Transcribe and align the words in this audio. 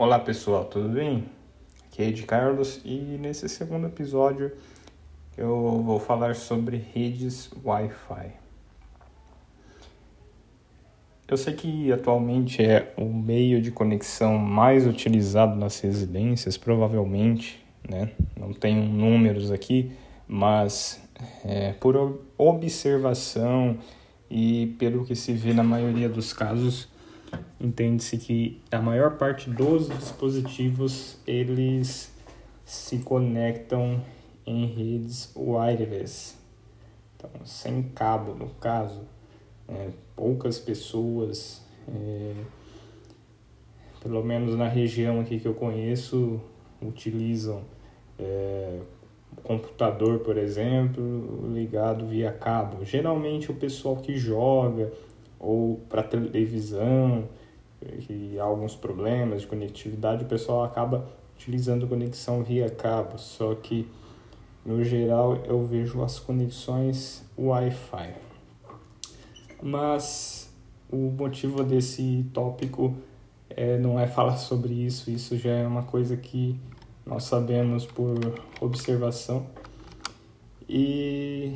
Olá 0.00 0.20
pessoal, 0.20 0.64
tudo 0.64 0.90
bem? 0.90 1.24
Aqui 1.84 2.02
é 2.02 2.06
Ed 2.06 2.22
Carlos 2.22 2.80
e 2.84 3.18
nesse 3.20 3.48
segundo 3.48 3.88
episódio 3.88 4.52
eu 5.36 5.82
vou 5.84 5.98
falar 5.98 6.36
sobre 6.36 6.80
redes 6.94 7.50
Wi-Fi. 7.64 8.30
Eu 11.26 11.36
sei 11.36 11.52
que 11.52 11.90
atualmente 11.90 12.62
é 12.62 12.94
o 12.96 13.06
meio 13.06 13.60
de 13.60 13.72
conexão 13.72 14.38
mais 14.38 14.86
utilizado 14.86 15.56
nas 15.56 15.80
residências, 15.80 16.56
provavelmente, 16.56 17.60
né? 17.82 18.12
Não 18.36 18.52
tenho 18.52 18.84
números 18.84 19.50
aqui, 19.50 19.90
mas 20.28 21.02
é, 21.44 21.72
por 21.72 22.20
observação 22.38 23.76
e 24.30 24.76
pelo 24.78 25.04
que 25.04 25.16
se 25.16 25.32
vê 25.32 25.52
na 25.52 25.64
maioria 25.64 26.08
dos 26.08 26.32
casos, 26.32 26.88
entende-se 27.60 28.18
que 28.18 28.60
a 28.70 28.80
maior 28.80 29.16
parte 29.16 29.50
dos 29.50 29.88
dispositivos 29.88 31.18
eles 31.26 32.12
se 32.64 32.98
conectam 32.98 34.02
em 34.46 34.66
redes 34.66 35.32
wireless, 35.36 36.36
então 37.16 37.30
sem 37.44 37.82
cabo 37.82 38.34
no 38.34 38.48
caso 38.54 39.02
é, 39.68 39.90
poucas 40.16 40.58
pessoas, 40.58 41.62
é, 41.86 42.34
pelo 44.02 44.24
menos 44.24 44.56
na 44.56 44.68
região 44.68 45.20
aqui 45.20 45.38
que 45.38 45.46
eu 45.46 45.54
conheço, 45.54 46.40
utilizam 46.80 47.62
é, 48.18 48.80
computador, 49.42 50.20
por 50.20 50.36
exemplo, 50.36 51.52
ligado 51.52 52.06
via 52.06 52.32
cabo. 52.32 52.84
Geralmente 52.84 53.50
o 53.50 53.54
pessoal 53.54 53.96
que 53.96 54.16
joga 54.16 54.90
ou 55.38 55.80
para 55.88 56.02
televisão, 56.02 57.28
há 58.38 58.42
alguns 58.42 58.74
problemas 58.74 59.42
de 59.42 59.46
conectividade, 59.46 60.24
o 60.24 60.28
pessoal 60.28 60.64
acaba 60.64 61.08
utilizando 61.36 61.86
conexão 61.86 62.42
via 62.42 62.68
cabo. 62.68 63.18
Só 63.18 63.54
que 63.54 63.88
no 64.64 64.82
geral 64.82 65.36
eu 65.46 65.64
vejo 65.64 66.02
as 66.02 66.18
conexões 66.18 67.24
Wi-Fi 67.38 68.28
mas 69.62 70.50
o 70.90 71.10
motivo 71.10 71.62
desse 71.64 72.24
tópico 72.32 72.94
é, 73.50 73.78
não 73.78 73.98
é 73.98 74.06
falar 74.06 74.36
sobre 74.36 74.72
isso, 74.72 75.10
isso 75.10 75.36
já 75.36 75.50
é 75.50 75.66
uma 75.66 75.82
coisa 75.82 76.16
que 76.16 76.58
nós 77.04 77.24
sabemos 77.24 77.86
por 77.86 78.18
observação. 78.60 79.46
E 80.68 81.54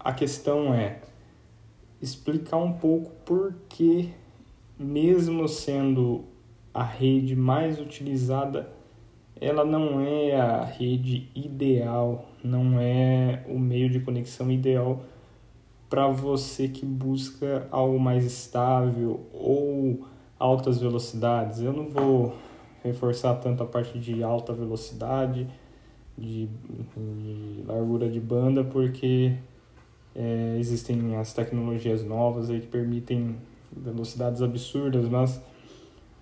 a 0.00 0.12
questão 0.12 0.74
é 0.74 0.98
explicar 2.02 2.56
um 2.56 2.72
pouco 2.72 3.12
por 3.24 3.54
que, 3.68 4.10
mesmo 4.76 5.46
sendo 5.46 6.24
a 6.74 6.82
rede 6.82 7.36
mais 7.36 7.80
utilizada, 7.80 8.68
ela 9.40 9.64
não 9.64 10.00
é 10.00 10.34
a 10.34 10.64
rede 10.64 11.30
ideal, 11.34 12.28
não 12.42 12.78
é 12.80 13.44
o 13.48 13.58
meio 13.58 13.88
de 13.88 14.00
conexão 14.00 14.50
ideal 14.50 15.04
para 15.88 16.08
você 16.08 16.68
que 16.68 16.84
busca 16.84 17.68
algo 17.70 18.00
mais 18.00 18.24
estável 18.24 19.20
ou 19.32 20.06
altas 20.38 20.80
velocidades. 20.80 21.60
Eu 21.60 21.72
não 21.72 21.86
vou 21.88 22.34
reforçar 22.82 23.34
tanto 23.36 23.62
a 23.62 23.66
parte 23.66 23.98
de 23.98 24.22
alta 24.22 24.52
velocidade, 24.52 25.46
de, 26.16 26.48
de 26.96 27.62
largura 27.66 28.08
de 28.08 28.18
banda, 28.18 28.64
porque 28.64 29.36
é, 30.14 30.56
existem 30.58 31.16
as 31.16 31.32
tecnologias 31.32 32.04
novas 32.04 32.50
aí 32.50 32.60
que 32.60 32.66
permitem 32.66 33.36
velocidades 33.74 34.42
absurdas, 34.42 35.08
mas 35.08 35.40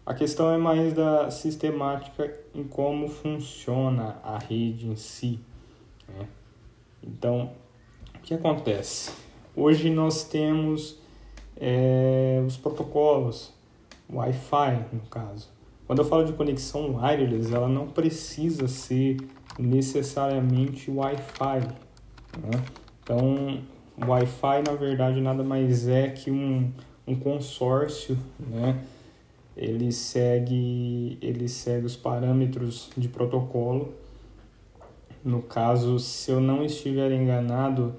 a 0.07 0.15
questão 0.15 0.51
é 0.51 0.59
mais 0.59 0.93
da 0.93 1.31
sistemática 1.31 2.33
em 2.55 2.65
como 2.65 3.09
funciona 3.09 4.19
a 4.23 4.39
rede 4.39 4.89
em 4.89 4.97
si. 4.97 5.41
Né? 6.09 6.27
Então, 7.03 7.53
o 8.15 8.19
que 8.21 8.35
acontece? 8.35 9.13
Hoje 9.55 9.91
nós 9.91 10.25
temos 10.25 10.99
é, 11.57 12.43
os 12.47 12.57
protocolos, 12.57 13.53
Wi-Fi 14.13 14.87
no 14.93 15.01
caso. 15.11 15.49
Quando 15.87 16.01
eu 16.01 16.05
falo 16.05 16.25
de 16.25 16.33
conexão 16.33 16.97
wireless, 16.97 17.53
ela 17.53 17.69
não 17.69 17.89
precisa 17.89 18.69
ser 18.69 19.17
necessariamente 19.59 20.91
Wi-Fi. 20.91 21.61
Né? 22.39 22.65
Então, 23.03 23.61
Wi-Fi 24.07 24.63
na 24.67 24.75
verdade 24.75 25.21
nada 25.21 25.43
mais 25.43 25.89
é 25.89 26.09
que 26.09 26.31
um, 26.31 26.71
um 27.07 27.15
consórcio, 27.15 28.19
né? 28.39 28.83
Ele 29.57 29.93
segue, 29.93 31.19
ele 31.21 31.49
segue 31.49 31.87
os 31.87 31.97
parâmetros 31.97 32.91
de 32.97 33.09
protocolo. 33.09 33.93
No 35.23 35.43
caso, 35.43 35.99
se 35.99 36.31
eu 36.31 36.41
não 36.41 36.65
estiver 36.65 37.13
enganado, 37.13 37.95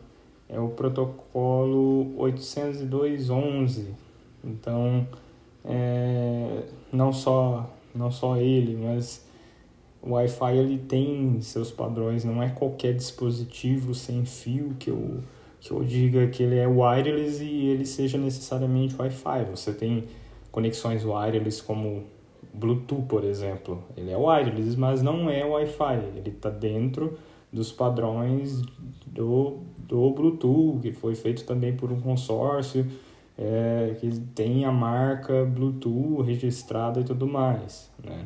é 0.50 0.60
o 0.60 0.70
protocolo 0.70 2.16
802.11. 2.18 3.90
Então, 4.44 5.08
é, 5.64 6.64
não 6.92 7.14
só 7.14 7.70
não 7.94 8.12
só 8.12 8.38
ele, 8.38 8.76
mas 8.76 9.26
o 10.02 10.12
Wi-Fi 10.12 10.58
ele 10.58 10.78
tem 10.78 11.42
seus 11.42 11.72
padrões, 11.72 12.24
não 12.24 12.42
é 12.42 12.50
qualquer 12.50 12.94
dispositivo 12.94 13.94
sem 13.94 14.26
fio 14.26 14.76
que 14.80 14.90
eu, 14.90 15.20
que 15.62 15.72
eu 15.72 15.84
diga 15.84 16.28
que 16.28 16.42
ele 16.42 16.58
é 16.58 16.68
wireless 16.68 17.44
e 17.44 17.68
ele 17.68 17.86
seja 17.86 18.18
necessariamente 18.18 18.96
Wi-Fi. 19.00 19.46
Você 19.52 19.72
tem 19.72 20.06
conexões 20.52 21.06
wireless 21.06 21.62
como 21.62 22.04
Bluetooth, 22.52 23.04
por 23.04 23.24
exemplo. 23.24 23.82
Ele 23.96 24.10
é 24.10 24.18
wireless, 24.18 24.76
mas 24.76 25.04
não 25.04 25.30
é 25.30 25.46
Wi-Fi. 25.46 26.00
Ele 26.18 26.30
está 26.30 26.50
dentro 26.50 27.16
dos 27.54 27.72
padrões 27.72 28.64
do, 29.06 29.60
do 29.78 30.10
Bluetooth, 30.10 30.80
que 30.82 30.94
foi 30.94 31.14
feito 31.14 31.46
também 31.46 31.76
por 31.76 31.92
um 31.92 32.02
consórcio 32.02 32.88
é, 33.38 33.96
que 34.00 34.10
tem 34.34 34.66
a 34.66 34.72
marca 34.72 35.46
Bluetooth 35.46 36.24
registrada 36.24 37.02
e 37.02 37.04
tudo 37.04 37.28
mais. 37.28 37.92
Né? 38.04 38.26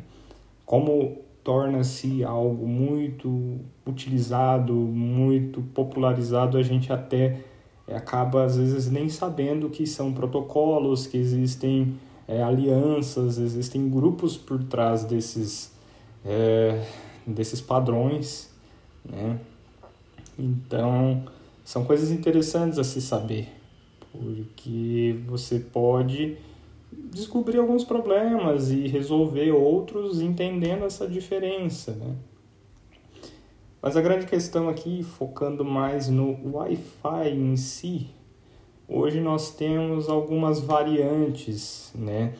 Como 0.65 1.24
torna-se 1.45 2.25
algo 2.25 2.67
muito 2.67 3.59
utilizado, 3.85 4.73
muito 4.73 5.61
popularizado, 5.61 6.57
a 6.57 6.63
gente 6.63 6.91
até 6.91 7.39
acaba 7.87 8.43
às 8.43 8.57
vezes 8.57 8.91
nem 8.91 9.07
sabendo 9.07 9.69
que 9.69 9.87
são 9.87 10.11
protocolos, 10.11 11.07
que 11.07 11.17
existem 11.17 11.95
é, 12.27 12.43
alianças, 12.43 13.37
existem 13.37 13.89
grupos 13.89 14.35
por 14.35 14.61
trás 14.63 15.05
desses, 15.05 15.71
é, 16.25 16.83
desses 17.25 17.61
padrões 17.61 18.53
né? 19.09 19.39
Então, 20.37 21.23
são 21.63 21.85
coisas 21.85 22.11
interessantes 22.11 22.77
a 22.77 22.83
se 22.83 23.01
saber, 23.01 23.47
porque 24.11 25.17
você 25.27 25.59
pode 25.59 26.37
descobrir 27.11 27.59
alguns 27.59 27.83
problemas 27.83 28.71
e 28.71 28.87
resolver 28.87 29.51
outros 29.51 30.21
entendendo 30.21 30.85
essa 30.85 31.07
diferença, 31.07 31.91
né? 31.93 32.15
Mas 33.81 33.95
a 33.95 34.01
grande 34.01 34.25
questão 34.25 34.67
aqui, 34.67 35.03
focando 35.03 35.63
mais 35.63 36.09
no 36.09 36.39
Wi-Fi 36.51 37.29
em 37.29 37.55
si, 37.55 38.09
hoje 38.87 39.21
nós 39.21 39.55
temos 39.55 40.09
algumas 40.09 40.59
variantes, 40.59 41.91
né, 41.93 42.33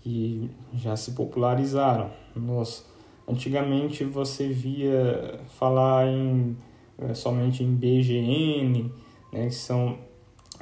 que 0.00 0.50
já 0.72 0.96
se 0.96 1.12
popularizaram. 1.12 2.10
Nós 2.34 2.86
Antigamente 3.28 4.04
você 4.04 4.48
via 4.48 5.38
falar 5.58 6.08
em, 6.08 6.56
é, 6.96 7.12
somente 7.12 7.62
em 7.62 7.74
BGN, 7.74 8.90
né, 9.30 9.48
que 9.48 9.54
são, 9.54 9.98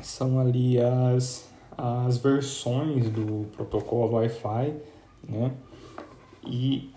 são 0.03 0.41
ali 0.41 0.77
as, 0.81 1.49
as 1.77 2.19
versões 2.19 3.09
do 3.11 3.47
protocolo 3.57 4.15
Wi-Fi, 4.17 4.75
né, 5.29 5.53
e, 6.47 6.91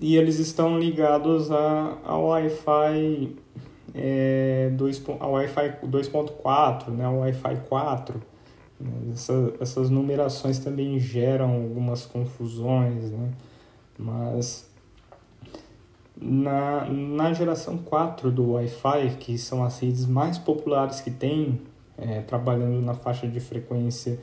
e 0.00 0.16
eles 0.16 0.38
estão 0.38 0.78
ligados 0.78 1.50
a, 1.50 1.98
ao 2.04 2.26
Wi-Fi 2.26 3.36
é, 3.94 4.70
2, 4.74 5.02
ao 5.20 5.32
Wi-Fi 5.32 5.78
2.4, 5.86 6.88
né, 6.88 7.04
ao 7.04 7.18
Wi-Fi 7.18 7.56
4. 7.68 8.20
Essa, 9.10 9.54
essas 9.58 9.88
numerações 9.88 10.58
também 10.58 10.98
geram 10.98 11.50
algumas 11.54 12.04
confusões, 12.04 13.10
né? 13.10 13.32
mas 13.98 14.68
na, 16.20 16.84
na 16.84 17.32
geração 17.32 17.78
4 17.78 18.30
do 18.30 18.52
Wi-Fi, 18.52 19.16
que 19.18 19.38
são 19.38 19.64
as 19.64 19.78
redes 19.78 20.04
mais 20.04 20.36
populares 20.36 21.00
que 21.00 21.10
tem, 21.10 21.60
é, 21.98 22.20
trabalhando 22.22 22.80
na 22.80 22.94
faixa 22.94 23.26
de 23.26 23.40
frequência 23.40 24.18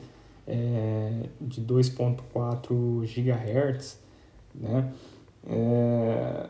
é, 0.46 1.28
de 1.40 1.60
2.4 1.62 3.04
GHz, 3.04 3.98
né? 4.54 4.92
É, 5.46 6.46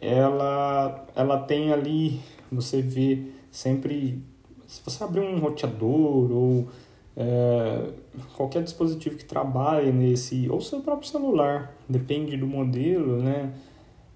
ela, 0.00 1.06
ela 1.14 1.38
tem 1.40 1.72
ali, 1.72 2.20
você 2.50 2.80
vê 2.80 3.26
sempre, 3.50 4.22
se 4.66 4.80
você 4.84 5.04
abrir 5.04 5.20
um 5.20 5.38
roteador 5.38 6.32
ou 6.32 6.68
é, 7.16 7.90
qualquer 8.36 8.62
dispositivo 8.62 9.16
que 9.16 9.24
trabalhe 9.24 9.92
nesse, 9.92 10.48
ou 10.48 10.60
seu 10.60 10.80
próprio 10.80 11.08
celular, 11.08 11.74
depende 11.88 12.36
do 12.36 12.46
modelo, 12.46 13.22
né? 13.22 13.52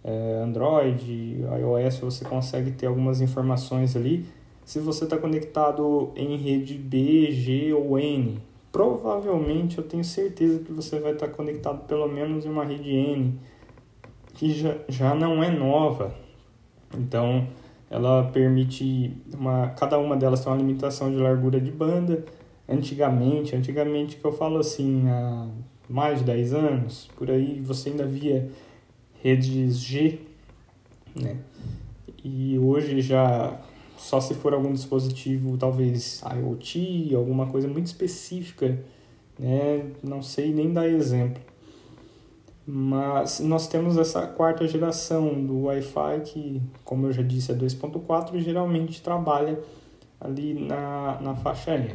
É, 0.02 0.42
Android, 0.42 1.40
iOS, 1.40 1.98
você 1.98 2.24
consegue 2.24 2.72
ter 2.72 2.86
algumas 2.86 3.20
informações 3.20 3.96
ali. 3.96 4.26
Se 4.64 4.80
você 4.80 5.04
está 5.04 5.18
conectado 5.18 6.10
em 6.16 6.36
rede 6.36 6.74
B, 6.74 7.30
G 7.30 7.72
ou 7.72 7.98
N, 7.98 8.40
provavelmente 8.72 9.78
eu 9.78 9.84
tenho 9.84 10.04
certeza 10.04 10.60
que 10.60 10.72
você 10.72 10.98
vai 10.98 11.12
estar 11.12 11.28
tá 11.28 11.32
conectado 11.32 11.86
pelo 11.86 12.08
menos 12.08 12.46
em 12.46 12.48
uma 12.48 12.64
rede 12.64 12.90
N, 12.90 13.38
que 14.32 14.52
já, 14.52 14.76
já 14.88 15.14
não 15.14 15.42
é 15.42 15.50
nova. 15.50 16.14
Então, 16.96 17.46
ela 17.90 18.24
permite 18.24 19.16
uma 19.32 19.68
cada 19.70 19.98
uma 19.98 20.16
delas 20.16 20.40
tem 20.40 20.52
uma 20.52 20.58
limitação 20.58 21.10
de 21.10 21.16
largura 21.16 21.60
de 21.60 21.70
banda 21.70 22.24
antigamente 22.68 23.54
antigamente 23.54 24.16
que 24.16 24.24
eu 24.24 24.32
falo 24.32 24.58
assim 24.58 25.08
há 25.08 25.46
mais 25.88 26.18
de 26.18 26.24
10 26.24 26.54
anos 26.54 27.08
por 27.16 27.30
aí 27.30 27.60
você 27.60 27.90
ainda 27.90 28.04
via 28.04 28.50
redes 29.22 29.78
G 29.78 30.18
né 31.14 31.36
e 32.24 32.58
hoje 32.58 33.00
já 33.00 33.60
só 33.96 34.20
se 34.20 34.34
for 34.34 34.52
algum 34.54 34.72
dispositivo 34.72 35.56
talvez 35.56 36.22
IoT 36.22 37.14
alguma 37.14 37.46
coisa 37.46 37.68
muito 37.68 37.86
específica 37.86 38.78
né 39.38 39.86
não 40.02 40.22
sei 40.22 40.52
nem 40.52 40.72
dar 40.72 40.88
exemplo 40.88 41.42
mas 42.66 43.40
nós 43.40 43.68
temos 43.68 43.98
essa 43.98 44.26
quarta 44.26 44.66
geração 44.66 45.44
do 45.44 45.64
Wi-Fi 45.64 46.20
que, 46.24 46.62
como 46.82 47.06
eu 47.06 47.12
já 47.12 47.22
disse, 47.22 47.52
é 47.52 47.54
2.4 47.54 48.34
e 48.34 48.40
geralmente 48.40 49.02
trabalha 49.02 49.60
ali 50.18 50.54
na, 50.54 51.20
na 51.20 51.34
faixa 51.34 51.76
E. 51.76 51.94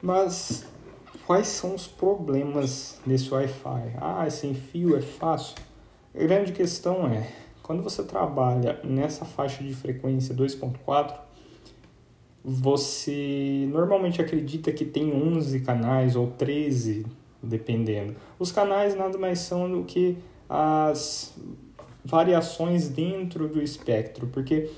Mas 0.00 0.66
quais 1.26 1.48
são 1.48 1.74
os 1.74 1.86
problemas 1.86 2.98
desse 3.04 3.32
Wi-Fi? 3.32 3.96
Ah, 4.00 4.24
é 4.26 4.30
sem 4.30 4.54
fio, 4.54 4.96
é 4.96 5.02
fácil? 5.02 5.56
A 6.14 6.18
grande 6.18 6.52
questão 6.52 7.06
é, 7.06 7.30
quando 7.70 7.84
você 7.84 8.02
trabalha 8.02 8.80
nessa 8.82 9.24
faixa 9.24 9.62
de 9.62 9.72
frequência 9.72 10.34
2.4, 10.34 11.14
você 12.44 13.68
normalmente 13.70 14.20
acredita 14.20 14.72
que 14.72 14.84
tem 14.84 15.14
11 15.14 15.60
canais 15.60 16.16
ou 16.16 16.26
13 16.32 17.06
dependendo. 17.40 18.16
Os 18.40 18.50
canais 18.50 18.96
nada 18.96 19.16
mais 19.16 19.38
são 19.38 19.70
do 19.70 19.84
que 19.84 20.18
as 20.48 21.32
variações 22.04 22.88
dentro 22.88 23.46
do 23.46 23.62
espectro, 23.62 24.26
porque 24.26 24.68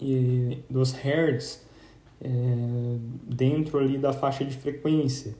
e, 0.00 0.58
dos 0.68 0.92
hertz 0.92 1.64
é, 2.22 2.28
dentro 3.22 3.78
ali 3.78 3.98
da 3.98 4.12
faixa 4.12 4.44
de 4.44 4.56
frequência. 4.56 5.34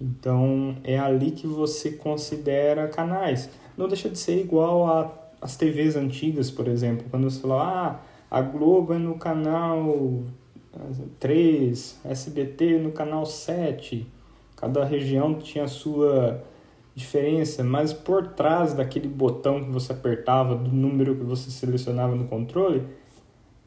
Então 0.00 0.76
é 0.84 0.98
ali 0.98 1.30
que 1.30 1.46
você 1.46 1.92
considera 1.92 2.88
canais. 2.88 3.48
Não 3.76 3.88
deixa 3.88 4.08
de 4.08 4.18
ser 4.18 4.40
igual 4.40 5.30
às 5.40 5.56
TVs 5.56 5.96
antigas, 5.96 6.50
por 6.50 6.68
exemplo, 6.68 7.06
quando 7.10 7.30
você 7.30 7.40
fala, 7.40 7.62
ah, 7.62 8.00
a 8.30 8.40
Globo 8.40 8.94
é 8.94 8.98
no 8.98 9.16
canal 9.16 10.22
3, 11.18 12.00
SBT 12.04 12.78
no 12.78 12.92
canal 12.92 13.26
7. 13.26 14.06
Cada 14.56 14.84
região 14.84 15.34
tinha 15.34 15.68
sua 15.68 16.42
diferença, 16.94 17.62
mas 17.62 17.92
por 17.92 18.28
trás 18.28 18.72
daquele 18.72 19.06
botão 19.06 19.62
que 19.62 19.70
você 19.70 19.92
apertava, 19.92 20.56
do 20.56 20.70
número 20.72 21.14
que 21.14 21.24
você 21.24 21.50
selecionava 21.50 22.14
no 22.14 22.26
controle, 22.26 22.82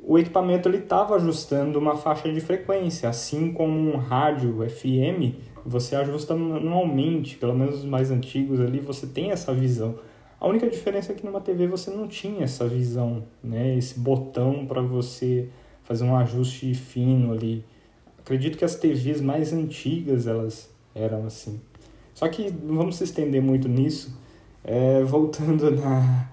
o 0.02 0.18
equipamento 0.18 0.68
estava 0.70 1.16
ajustando 1.16 1.78
uma 1.78 1.96
faixa 1.96 2.32
de 2.34 2.42
frequência, 2.42 3.08
assim 3.08 3.54
como 3.54 3.78
um 3.78 3.98
rádio 3.98 4.68
FM, 4.68 5.36
você 5.64 5.96
ajusta 5.96 6.36
manualmente, 6.36 7.38
pelo 7.38 7.54
menos 7.54 7.80
os 7.80 7.86
mais 7.86 8.10
antigos 8.10 8.60
ali, 8.60 8.80
você 8.80 9.06
tem 9.06 9.32
essa 9.32 9.54
visão. 9.54 10.00
A 10.40 10.48
única 10.48 10.68
diferença 10.68 11.12
é 11.12 11.16
que 11.16 11.26
numa 11.26 11.42
TV 11.42 11.68
você 11.68 11.92
não 11.92 12.08
tinha 12.08 12.46
essa 12.46 12.68
visão, 12.68 13.26
né? 13.44 13.78
Esse 13.78 14.00
botão 14.00 14.66
para 14.66 14.82
você 14.82 15.50
fazer 15.84 16.06
um 16.06 16.16
ajuste 16.16 16.74
fino 16.74 17.34
ali. 17.34 17.64
Acredito 18.18 18.58
que 18.58 18.64
as 18.64 18.76
TVs 18.76 19.22
mais 19.22 19.52
antigas 19.52 20.28
elas 20.28 20.74
eram 20.94 21.26
assim. 21.26 21.60
Só 22.14 22.28
que 22.28 22.52
não 22.52 22.76
vamos 22.76 22.98
se 22.98 23.04
estender 23.04 23.42
muito 23.42 23.68
nisso. 23.68 24.18
É, 24.64 25.04
voltando 25.04 25.72
na, 25.80 26.30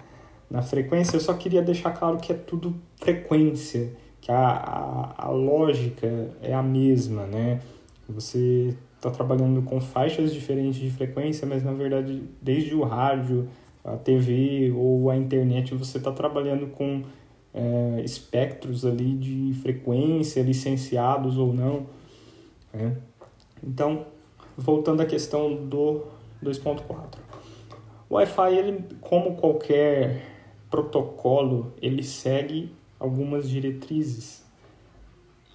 na 0.50 0.62
frequência, 0.62 1.17
eu 1.17 1.20
só 1.20 1.35
queria 1.35 1.62
deixar 1.62 1.93
claro 1.93 2.19
que 2.19 2.32
é 2.32 2.35
tudo 2.35 2.75
frequência, 2.97 3.93
que 4.20 4.32
a, 4.32 4.49
a, 4.49 5.26
a 5.26 5.31
lógica 5.31 6.31
é 6.43 6.53
a 6.53 6.62
mesma, 6.62 7.26
né? 7.26 7.61
Você 8.08 8.76
está 8.97 9.11
trabalhando 9.11 9.62
com 9.62 9.81
faixas 9.81 10.32
diferentes 10.32 10.81
de 10.81 10.91
frequência, 10.91 11.47
mas 11.47 11.62
na 11.62 11.73
verdade, 11.73 12.23
desde 12.41 12.75
o 12.75 12.82
rádio, 12.82 13.49
a 13.85 13.97
TV 13.97 14.73
ou 14.75 15.11
a 15.11 15.17
internet, 15.17 15.75
você 15.75 15.99
está 15.99 16.11
trabalhando 16.11 16.67
com 16.69 17.03
é, 17.55 18.03
espectros 18.05 18.85
ali 18.85 19.14
de 19.14 19.55
frequência, 19.62 20.43
licenciados 20.43 21.38
ou 21.38 21.53
não. 21.53 21.87
Né? 22.73 22.97
Então, 23.62 24.06
voltando 24.56 25.03
à 25.03 25.06
questão 25.06 25.55
do 25.67 26.05
2.4. 26.43 27.19
O 28.08 28.14
Wi-Fi, 28.14 28.55
ele, 28.55 28.85
como 29.00 29.37
qualquer 29.37 30.23
protocolo 30.70 31.73
ele 31.81 32.03
segue 32.03 32.73
algumas 32.99 33.49
diretrizes. 33.49 34.44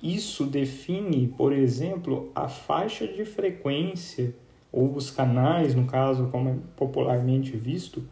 Isso 0.01 0.45
define, 0.45 1.27
por 1.27 1.53
exemplo, 1.53 2.31
a 2.33 2.48
faixa 2.48 3.07
de 3.07 3.24
frequência 3.24 4.36
ou 4.71 4.95
os 4.95 5.12
canais, 5.12 5.75
no 5.75 5.86
caso, 5.86 6.27
como 6.31 6.50
é 6.50 6.56
popularmente 6.75 7.56
visto, 7.56 8.03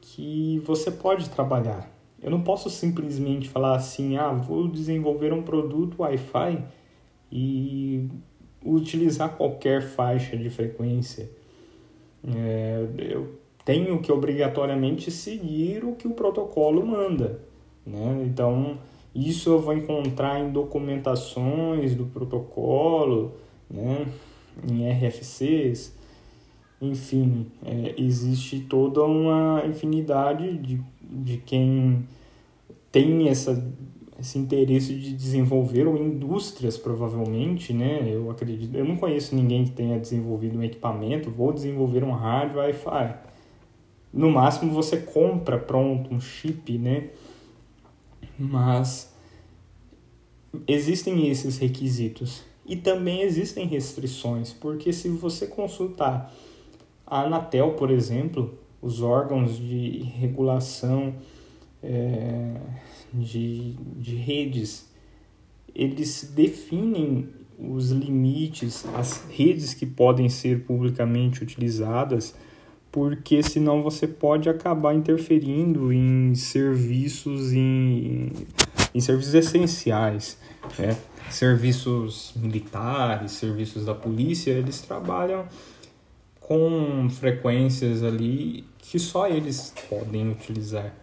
que 0.00 0.60
você 0.64 0.90
pode 0.90 1.30
trabalhar. 1.30 1.90
Eu 2.22 2.30
não 2.30 2.42
posso 2.42 2.68
simplesmente 2.68 3.48
falar 3.48 3.76
assim, 3.76 4.16
ah, 4.16 4.32
vou 4.32 4.68
desenvolver 4.68 5.32
um 5.32 5.42
produto 5.42 6.02
Wi-Fi 6.02 6.64
e 7.30 8.08
utilizar 8.64 9.36
qualquer 9.36 9.82
faixa 9.82 10.36
de 10.36 10.48
frequência. 10.50 11.30
É, 12.26 12.86
eu 12.98 13.38
tenho 13.64 14.00
que 14.00 14.10
obrigatoriamente 14.10 15.10
seguir 15.10 15.84
o 15.84 15.94
que 15.94 16.06
o 16.06 16.12
protocolo 16.12 16.84
manda. 16.84 17.40
Né? 17.86 18.24
Então, 18.26 18.78
isso 19.14 19.50
eu 19.50 19.60
vou 19.60 19.74
encontrar 19.74 20.40
em 20.40 20.50
documentações 20.50 21.94
do 21.94 22.06
protocolo, 22.06 23.34
né? 23.70 24.06
em 24.70 24.90
RFCs, 24.90 25.94
enfim, 26.80 27.46
é, 27.64 27.94
existe 27.96 28.60
toda 28.60 29.02
uma 29.04 29.64
infinidade 29.66 30.56
de, 30.58 30.80
de 31.02 31.38
quem 31.38 32.06
tem 32.92 33.28
essa, 33.28 33.66
esse 34.18 34.38
interesse 34.38 34.94
de 34.94 35.12
desenvolver, 35.12 35.86
ou 35.86 35.96
indústrias 35.96 36.78
provavelmente, 36.78 37.72
né? 37.72 38.08
Eu 38.10 38.30
acredito, 38.30 38.76
eu 38.76 38.84
não 38.84 38.96
conheço 38.96 39.34
ninguém 39.34 39.64
que 39.64 39.70
tenha 39.70 39.98
desenvolvido 39.98 40.58
um 40.58 40.62
equipamento, 40.62 41.30
vou 41.30 41.52
desenvolver 41.52 42.04
um 42.04 42.12
rádio 42.12 42.58
Wi-Fi 42.58 43.34
no 44.14 44.30
máximo 44.30 44.72
você 44.72 44.98
compra 44.98 45.58
pronto 45.58 46.14
um 46.14 46.20
chip, 46.20 46.78
né? 46.78 47.10
Mas 48.38 49.12
existem 50.68 51.28
esses 51.28 51.58
requisitos 51.58 52.44
e 52.64 52.76
também 52.76 53.22
existem 53.22 53.66
restrições, 53.66 54.52
porque 54.52 54.92
se 54.92 55.08
você 55.08 55.48
consultar 55.48 56.32
a 57.04 57.22
Anatel, 57.22 57.72
por 57.72 57.90
exemplo, 57.90 58.56
os 58.80 59.02
órgãos 59.02 59.58
de 59.58 60.04
regulação 60.16 61.16
é, 61.84 62.54
de, 63.12 63.74
de 63.98 64.16
redes, 64.16 64.90
eles 65.74 66.32
definem 66.34 67.28
os 67.58 67.90
limites, 67.90 68.84
as 68.94 69.24
redes 69.30 69.74
que 69.74 69.86
podem 69.86 70.28
ser 70.28 70.64
publicamente 70.64 71.42
utilizadas 71.42 72.34
porque 72.94 73.42
senão 73.42 73.82
você 73.82 74.06
pode 74.06 74.48
acabar 74.48 74.94
interferindo 74.94 75.92
em 75.92 76.32
serviços 76.36 77.52
em, 77.52 78.30
em 78.94 79.00
serviços 79.00 79.34
essenciais, 79.34 80.38
né? 80.78 80.96
serviços 81.28 82.32
militares, 82.36 83.32
serviços 83.32 83.84
da 83.84 83.96
polícia, 83.96 84.52
eles 84.52 84.80
trabalham 84.80 85.44
com 86.38 87.10
frequências 87.10 88.04
ali 88.04 88.64
que 88.78 89.00
só 89.00 89.26
eles 89.26 89.74
podem 89.90 90.30
utilizar. 90.30 90.94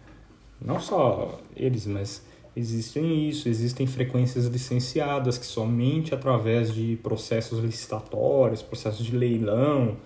Não 0.64 0.80
só 0.80 1.40
eles, 1.56 1.86
mas 1.86 2.24
existem 2.54 3.28
isso, 3.28 3.48
existem 3.48 3.86
frequências 3.86 4.46
licenciadas 4.46 5.38
que 5.38 5.46
somente 5.46 6.14
através 6.14 6.72
de 6.72 6.96
processos 7.02 7.58
licitatórios, 7.58 8.62
processos 8.62 9.04
de 9.04 9.16
leilão, 9.16 9.96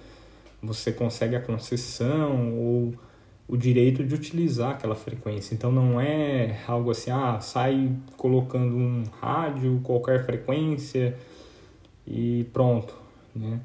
você 0.62 0.92
consegue 0.92 1.36
a 1.36 1.40
concessão 1.40 2.54
ou 2.54 2.94
o 3.48 3.56
direito 3.56 4.04
de 4.04 4.14
utilizar 4.14 4.72
aquela 4.72 4.94
frequência. 4.94 5.54
Então 5.54 5.70
não 5.70 6.00
é 6.00 6.60
algo 6.66 6.90
assim, 6.90 7.10
ah, 7.10 7.38
sai 7.40 7.92
colocando 8.16 8.76
um 8.76 9.04
rádio, 9.20 9.80
qualquer 9.84 10.25
frequência 10.25 11.16
e 12.06 12.44
pronto, 12.52 12.94
né? 13.34 13.60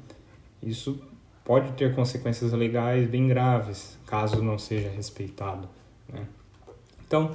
Isso 0.62 1.00
pode 1.44 1.72
ter 1.72 1.94
consequências 1.94 2.52
legais 2.52 3.08
bem 3.08 3.26
graves, 3.26 3.98
caso 4.06 4.42
não 4.42 4.58
seja 4.58 4.88
respeitado, 4.90 5.68
né? 6.08 6.26
Então, 7.12 7.30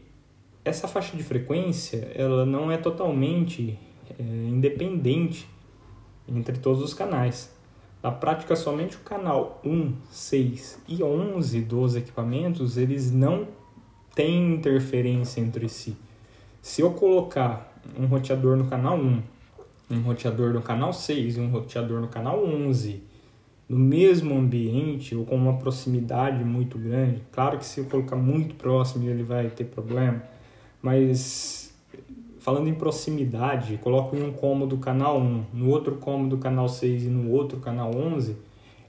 essa 0.63 0.87
faixa 0.87 1.17
de 1.17 1.21
frequência 1.21 2.13
ela 2.15 2.45
não 2.45 2.71
é 2.71 2.77
totalmente 2.77 3.77
é, 4.17 4.23
independente 4.23 5.49
entre 6.25 6.57
todos 6.57 6.81
os 6.81 6.93
canais. 6.93 7.53
Na 8.01 8.09
prática, 8.09 8.55
somente 8.55 8.95
o 8.95 9.01
canal 9.01 9.59
1, 9.65 9.95
6 10.09 10.79
e 10.87 11.03
11 11.03 11.59
dos 11.59 11.97
equipamentos, 11.97 12.77
eles 12.77 13.11
não 13.11 13.49
têm 14.15 14.53
interferência 14.53 15.41
entre 15.41 15.67
si. 15.67 15.97
Se 16.61 16.81
eu 16.81 16.91
colocar 16.93 17.77
um 17.99 18.05
roteador 18.05 18.55
no 18.55 18.67
canal 18.67 18.97
1, 18.97 19.23
um 19.89 20.01
roteador 20.03 20.53
no 20.53 20.61
canal 20.61 20.93
6 20.93 21.35
e 21.35 21.39
um 21.41 21.49
roteador 21.49 21.99
no 21.99 22.07
canal 22.07 22.41
11 22.45 23.03
no 23.71 23.79
mesmo 23.79 24.37
ambiente 24.37 25.15
ou 25.15 25.23
com 25.23 25.37
uma 25.37 25.53
proximidade 25.53 26.43
muito 26.43 26.77
grande, 26.77 27.21
claro 27.31 27.57
que 27.57 27.65
se 27.65 27.79
eu 27.79 27.85
colocar 27.85 28.17
muito 28.17 28.53
próximo 28.55 29.09
ele 29.09 29.23
vai 29.23 29.49
ter 29.49 29.63
problema, 29.63 30.21
mas 30.81 31.73
falando 32.37 32.67
em 32.67 32.73
proximidade, 32.73 33.77
coloco 33.77 34.13
em 34.13 34.23
um 34.23 34.33
cômodo 34.33 34.77
canal 34.77 35.17
1, 35.21 35.45
no 35.53 35.69
outro 35.69 35.95
cômodo 35.95 36.37
canal 36.37 36.67
6 36.67 37.03
e 37.03 37.07
no 37.07 37.31
outro 37.31 37.61
canal 37.61 37.95
11, 37.95 38.35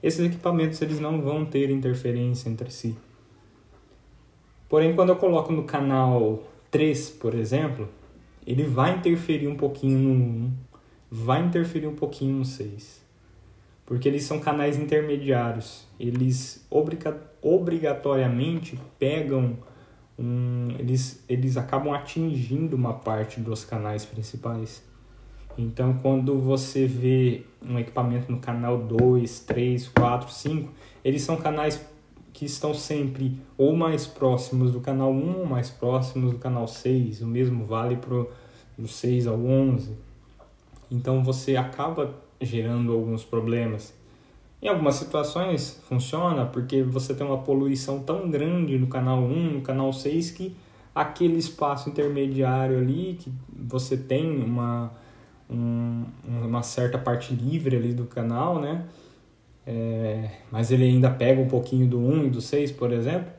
esses 0.01 0.19
equipamentos 0.19 0.81
eles 0.81 0.99
não 0.99 1.21
vão 1.21 1.45
ter 1.45 1.69
interferência 1.69 2.49
entre 2.49 2.69
si. 2.69 2.93
Porém, 4.67 4.93
quando 4.93 5.09
eu 5.09 5.15
coloco 5.15 5.53
no 5.53 5.63
canal 5.63 6.43
3, 6.69 7.09
por 7.11 7.33
exemplo, 7.35 7.87
ele 8.45 8.63
vai 8.63 8.97
interferir 8.97 9.47
um 9.47 9.55
pouquinho 9.55 9.97
no 9.97 10.11
1, 10.11 10.51
vai 11.09 11.45
interferir 11.45 11.87
um 11.87 11.95
pouquinho 11.95 12.39
no 12.39 12.43
6. 12.43 13.02
Porque 13.85 14.07
eles 14.07 14.23
são 14.23 14.39
canais 14.39 14.77
intermediários. 14.77 15.85
Eles 15.99 16.65
obrigatoriamente 17.41 18.79
pegam 18.97 19.57
um, 20.17 20.75
eles, 20.77 21.23
eles 21.27 21.57
acabam 21.57 21.93
atingindo 21.93 22.75
uma 22.75 22.93
parte 22.93 23.39
dos 23.39 23.65
canais 23.65 24.05
principais. 24.05 24.83
Então, 25.57 25.93
quando 26.01 26.39
você 26.39 26.87
vê 26.87 27.45
um 27.61 27.77
equipamento 27.77 28.31
no 28.31 28.39
canal 28.39 28.77
2, 28.77 29.41
3, 29.41 29.87
4, 29.89 30.31
5, 30.31 30.71
eles 31.03 31.21
são 31.21 31.37
canais 31.37 31.83
que 32.31 32.45
estão 32.45 32.73
sempre 32.73 33.39
ou 33.55 33.75
mais 33.75 34.07
próximos 34.07 34.71
do 34.71 34.79
canal 34.79 35.11
1 35.11 35.39
ou 35.39 35.45
mais 35.45 35.69
próximos 35.69 36.31
do 36.31 36.39
canal 36.39 36.67
6. 36.67 37.21
O 37.21 37.27
mesmo 37.27 37.65
vale 37.65 37.97
para 37.97 38.25
o 38.79 38.87
6 38.87 39.27
ao 39.27 39.39
11. 39.39 39.95
Então, 40.89 41.23
você 41.23 41.55
acaba 41.55 42.22
gerando 42.45 42.91
alguns 42.91 43.23
problemas. 43.23 43.93
Em 44.61 44.67
algumas 44.69 44.95
situações 44.95 45.81
funciona 45.89 46.45
porque 46.45 46.81
você 46.83 47.13
tem 47.13 47.27
uma 47.27 47.39
poluição 47.39 47.99
tão 47.99 48.29
grande 48.29 48.77
no 48.77 48.87
canal 48.87 49.19
1, 49.19 49.53
no 49.55 49.61
canal 49.61 49.91
6 49.91 50.31
que 50.31 50.55
aquele 50.95 51.37
espaço 51.37 51.89
intermediário 51.89 52.77
ali 52.77 53.17
que 53.19 53.31
você 53.51 53.97
tem 53.97 54.41
uma, 54.41 54.93
um, 55.49 56.05
uma 56.25 56.63
certa 56.63 56.97
parte 56.97 57.33
livre 57.33 57.75
ali 57.75 57.93
do 57.93 58.05
canal, 58.05 58.61
né? 58.61 58.85
É, 59.65 60.29
mas 60.51 60.71
ele 60.71 60.83
ainda 60.85 61.09
pega 61.09 61.41
um 61.41 61.47
pouquinho 61.47 61.87
do 61.87 61.99
1 61.99 62.25
e 62.25 62.29
do 62.29 62.41
6, 62.41 62.71
por 62.71 62.91
exemplo, 62.91 63.31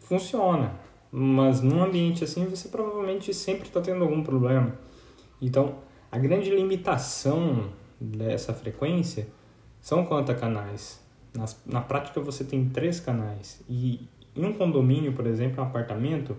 funciona. 0.00 0.72
Mas 1.10 1.60
num 1.60 1.82
ambiente 1.82 2.24
assim 2.24 2.46
você 2.46 2.68
provavelmente 2.68 3.32
sempre 3.32 3.68
está 3.68 3.80
tendo 3.80 4.02
algum 4.02 4.22
problema. 4.22 4.74
Então, 5.40 5.76
a 6.10 6.18
grande 6.18 6.50
limitação 6.50 7.70
dessa 8.00 8.52
frequência 8.52 9.26
são 9.80 10.04
quantos 10.04 10.34
canais? 10.38 11.00
Nas, 11.34 11.60
na 11.66 11.80
prática 11.80 12.20
você 12.20 12.44
tem 12.44 12.68
três 12.68 13.00
canais. 13.00 13.60
E 13.68 14.08
em 14.34 14.44
um 14.44 14.52
condomínio, 14.52 15.12
por 15.12 15.26
exemplo, 15.26 15.62
um 15.62 15.66
apartamento, 15.66 16.36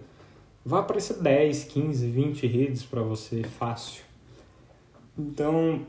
vai 0.65 0.79
aparecer 0.79 1.21
10, 1.21 1.65
15, 1.65 2.09
20 2.09 2.47
redes 2.47 2.83
para 2.83 3.01
você 3.01 3.43
fácil. 3.43 4.03
Então, 5.17 5.85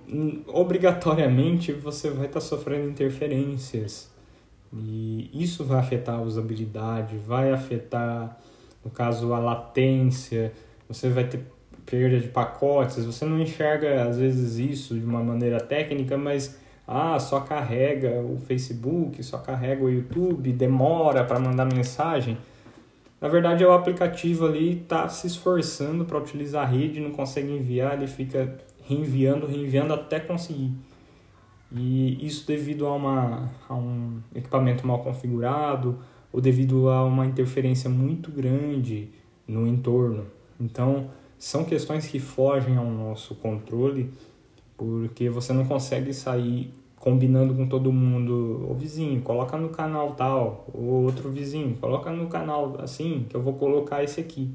obrigatoriamente 0.47 1.73
você 1.73 2.11
vai 2.11 2.27
estar 2.27 2.41
tá 2.41 2.47
sofrendo 2.47 2.89
interferências. 2.89 4.11
E 4.73 5.31
isso 5.33 5.65
vai 5.65 5.79
afetar 5.79 6.17
a 6.17 6.23
usabilidade, 6.23 7.17
vai 7.17 7.53
afetar, 7.53 8.39
no 8.85 8.91
caso, 8.91 9.33
a 9.33 9.39
latência, 9.39 10.53
você 10.89 11.09
vai 11.09 11.27
ter 11.27 11.45
perda 11.87 12.19
de 12.19 12.29
pacotes. 12.29 13.05
Você 13.05 13.25
não 13.25 13.41
enxerga 13.41 14.03
às 14.03 14.19
vezes 14.19 14.59
isso 14.59 14.95
de 14.95 15.05
uma 15.05 15.23
maneira 15.23 15.61
técnica, 15.61 16.19
mas 16.19 16.59
ah, 16.87 17.19
só 17.19 17.41
carrega 17.41 18.21
o 18.21 18.37
Facebook, 18.39 19.23
só 19.23 19.39
carrega 19.39 19.85
o 19.85 19.89
YouTube, 19.89 20.53
demora 20.53 21.25
para 21.25 21.39
mandar 21.39 21.65
mensagem. 21.65 22.37
Na 23.21 23.29
verdade, 23.29 23.65
é 23.65 23.67
o 23.67 23.73
aplicativo 23.73 24.47
ali 24.47 24.83
está 24.83 25.09
se 25.09 25.27
esforçando 25.27 26.05
para 26.05 26.19
utilizar 26.19 26.65
a 26.65 26.67
rede, 26.67 27.01
não 27.01 27.13
consegue 27.13 27.51
enviar, 27.51 27.95
ele 27.95 28.07
fica 28.07 28.59
reenviando, 28.85 29.47
reenviando 29.47 29.95
até 29.95 30.21
conseguir. 30.21 30.73
E 31.73 32.25
isso 32.25 32.47
devido 32.47 32.87
a, 32.87 32.95
uma, 32.95 33.51
a 33.69 33.75
um 33.75 34.21
equipamento 34.35 34.87
mal 34.87 35.01
configurado 35.01 35.99
ou 36.33 36.41
devido 36.41 36.89
a 36.89 37.05
uma 37.05 37.27
interferência 37.27 37.89
muito 37.91 38.31
grande 38.31 39.11
no 39.49 39.67
entorno. 39.67 40.27
Então, 40.61 41.11
são 41.39 41.65
questões 41.65 42.07
que 42.07 42.19
fogem 42.19 42.77
ao 42.77 42.87
nosso 42.87 43.35
controle 43.35 44.13
porque 44.77 45.31
você 45.31 45.53
não 45.53 45.65
consegue 45.65 46.13
sair 46.13 46.73
combinando 46.97 47.55
com 47.55 47.69
todo 47.69 47.93
mundo, 47.93 48.67
o 48.69 48.75
vizinho, 48.75 49.23
coloca 49.23 49.57
no 49.57 49.69
canal 49.69 50.13
tal, 50.15 50.67
o 50.75 51.05
outro 51.05 51.31
vizinho, 51.31 51.77
coloca 51.77 52.11
no 52.11 52.27
canal 52.27 52.77
assim, 52.81 53.27
que 53.29 53.37
eu 53.37 53.43
vou 53.43 53.55
colocar 53.55 54.03
esse 54.03 54.21
aqui. 54.21 54.51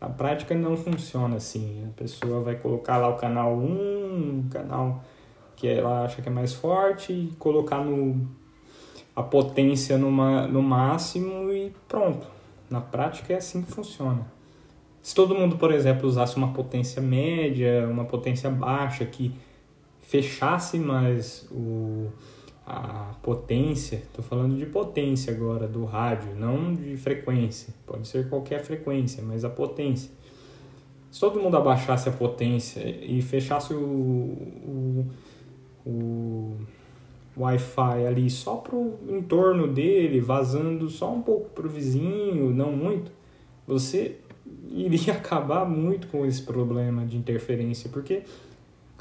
Na 0.00 0.08
prática 0.08 0.54
não 0.54 0.76
funciona 0.76 1.36
assim. 1.36 1.84
A 1.88 1.92
pessoa 1.96 2.40
vai 2.40 2.56
colocar 2.56 2.98
lá 2.98 3.08
o 3.08 3.16
canal 3.16 3.56
1, 3.56 3.64
um 3.64 4.48
canal 4.50 5.02
que 5.56 5.68
ela 5.68 6.04
acha 6.04 6.20
que 6.22 6.28
é 6.28 6.32
mais 6.32 6.52
forte, 6.52 7.12
e 7.12 7.32
colocar 7.38 7.84
no, 7.84 8.28
a 9.14 9.22
potência 9.22 9.98
numa, 9.98 10.46
no 10.46 10.62
máximo 10.62 11.52
e 11.52 11.72
pronto. 11.88 12.26
Na 12.70 12.80
prática 12.80 13.32
é 13.32 13.36
assim 13.36 13.62
que 13.62 13.70
funciona. 13.70 14.26
Se 15.02 15.14
todo 15.16 15.34
mundo, 15.34 15.56
por 15.56 15.72
exemplo, 15.72 16.08
usasse 16.08 16.36
uma 16.36 16.52
potência 16.52 17.02
média, 17.02 17.88
uma 17.90 18.04
potência 18.04 18.48
baixa, 18.48 19.04
que 19.04 19.34
fechasse 20.00 20.78
mais 20.78 21.48
o, 21.50 22.08
a 22.64 23.14
potência, 23.20 23.96
estou 23.96 24.24
falando 24.24 24.56
de 24.56 24.64
potência 24.64 25.32
agora 25.32 25.66
do 25.66 25.84
rádio, 25.84 26.34
não 26.36 26.72
de 26.72 26.96
frequência. 26.96 27.74
Pode 27.84 28.06
ser 28.06 28.28
qualquer 28.28 28.62
frequência, 28.62 29.22
mas 29.22 29.44
a 29.44 29.50
potência. 29.50 30.10
Se 31.10 31.18
todo 31.18 31.40
mundo 31.40 31.56
abaixasse 31.56 32.08
a 32.08 32.12
potência 32.12 32.80
e 32.80 33.20
fechasse 33.20 33.74
o, 33.74 33.78
o, 33.78 35.06
o 35.84 36.56
Wi-Fi 37.36 38.06
ali 38.06 38.30
só 38.30 38.56
para 38.56 38.76
o 38.76 38.98
entorno 39.08 39.66
dele, 39.66 40.20
vazando 40.20 40.88
só 40.88 41.12
um 41.12 41.20
pouco 41.20 41.50
para 41.50 41.66
o 41.66 41.68
vizinho, 41.68 42.50
não 42.54 42.72
muito, 42.72 43.10
você 43.66 44.16
iria 44.72 45.14
acabar 45.14 45.64
muito 45.64 46.06
com 46.08 46.26
esse 46.26 46.42
problema 46.42 47.04
de 47.04 47.16
interferência, 47.16 47.90
porque 47.90 48.22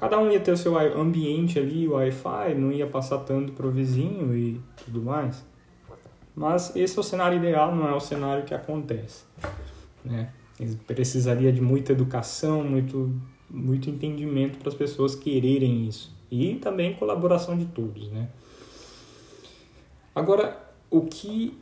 Cada 0.01 0.17
um 0.17 0.31
ia 0.31 0.39
ter 0.39 0.51
o 0.51 0.57
seu 0.57 0.75
ambiente 0.99 1.59
ali, 1.59 1.87
o 1.87 1.91
Wi-Fi, 1.91 2.55
não 2.55 2.71
ia 2.71 2.87
passar 2.87 3.19
tanto 3.19 3.51
para 3.51 3.67
o 3.67 3.71
vizinho 3.71 4.35
e 4.35 4.59
tudo 4.83 4.99
mais. 4.99 5.45
Mas 6.35 6.75
esse 6.75 6.97
é 6.97 6.99
o 6.99 7.03
cenário 7.03 7.37
ideal, 7.37 7.75
não 7.75 7.87
é 7.87 7.93
o 7.93 7.99
cenário 7.99 8.43
que 8.43 8.51
acontece. 8.51 9.25
Né? 10.03 10.31
Precisaria 10.87 11.53
de 11.53 11.61
muita 11.61 11.91
educação, 11.91 12.63
muito, 12.63 13.13
muito 13.47 13.91
entendimento 13.91 14.57
para 14.57 14.69
as 14.69 14.73
pessoas 14.73 15.13
quererem 15.13 15.85
isso. 15.85 16.11
E 16.31 16.55
também 16.55 16.95
colaboração 16.95 17.55
de 17.55 17.65
todos. 17.65 18.09
Né? 18.09 18.27
Agora, 20.15 20.59
o 20.89 21.01
que 21.01 21.55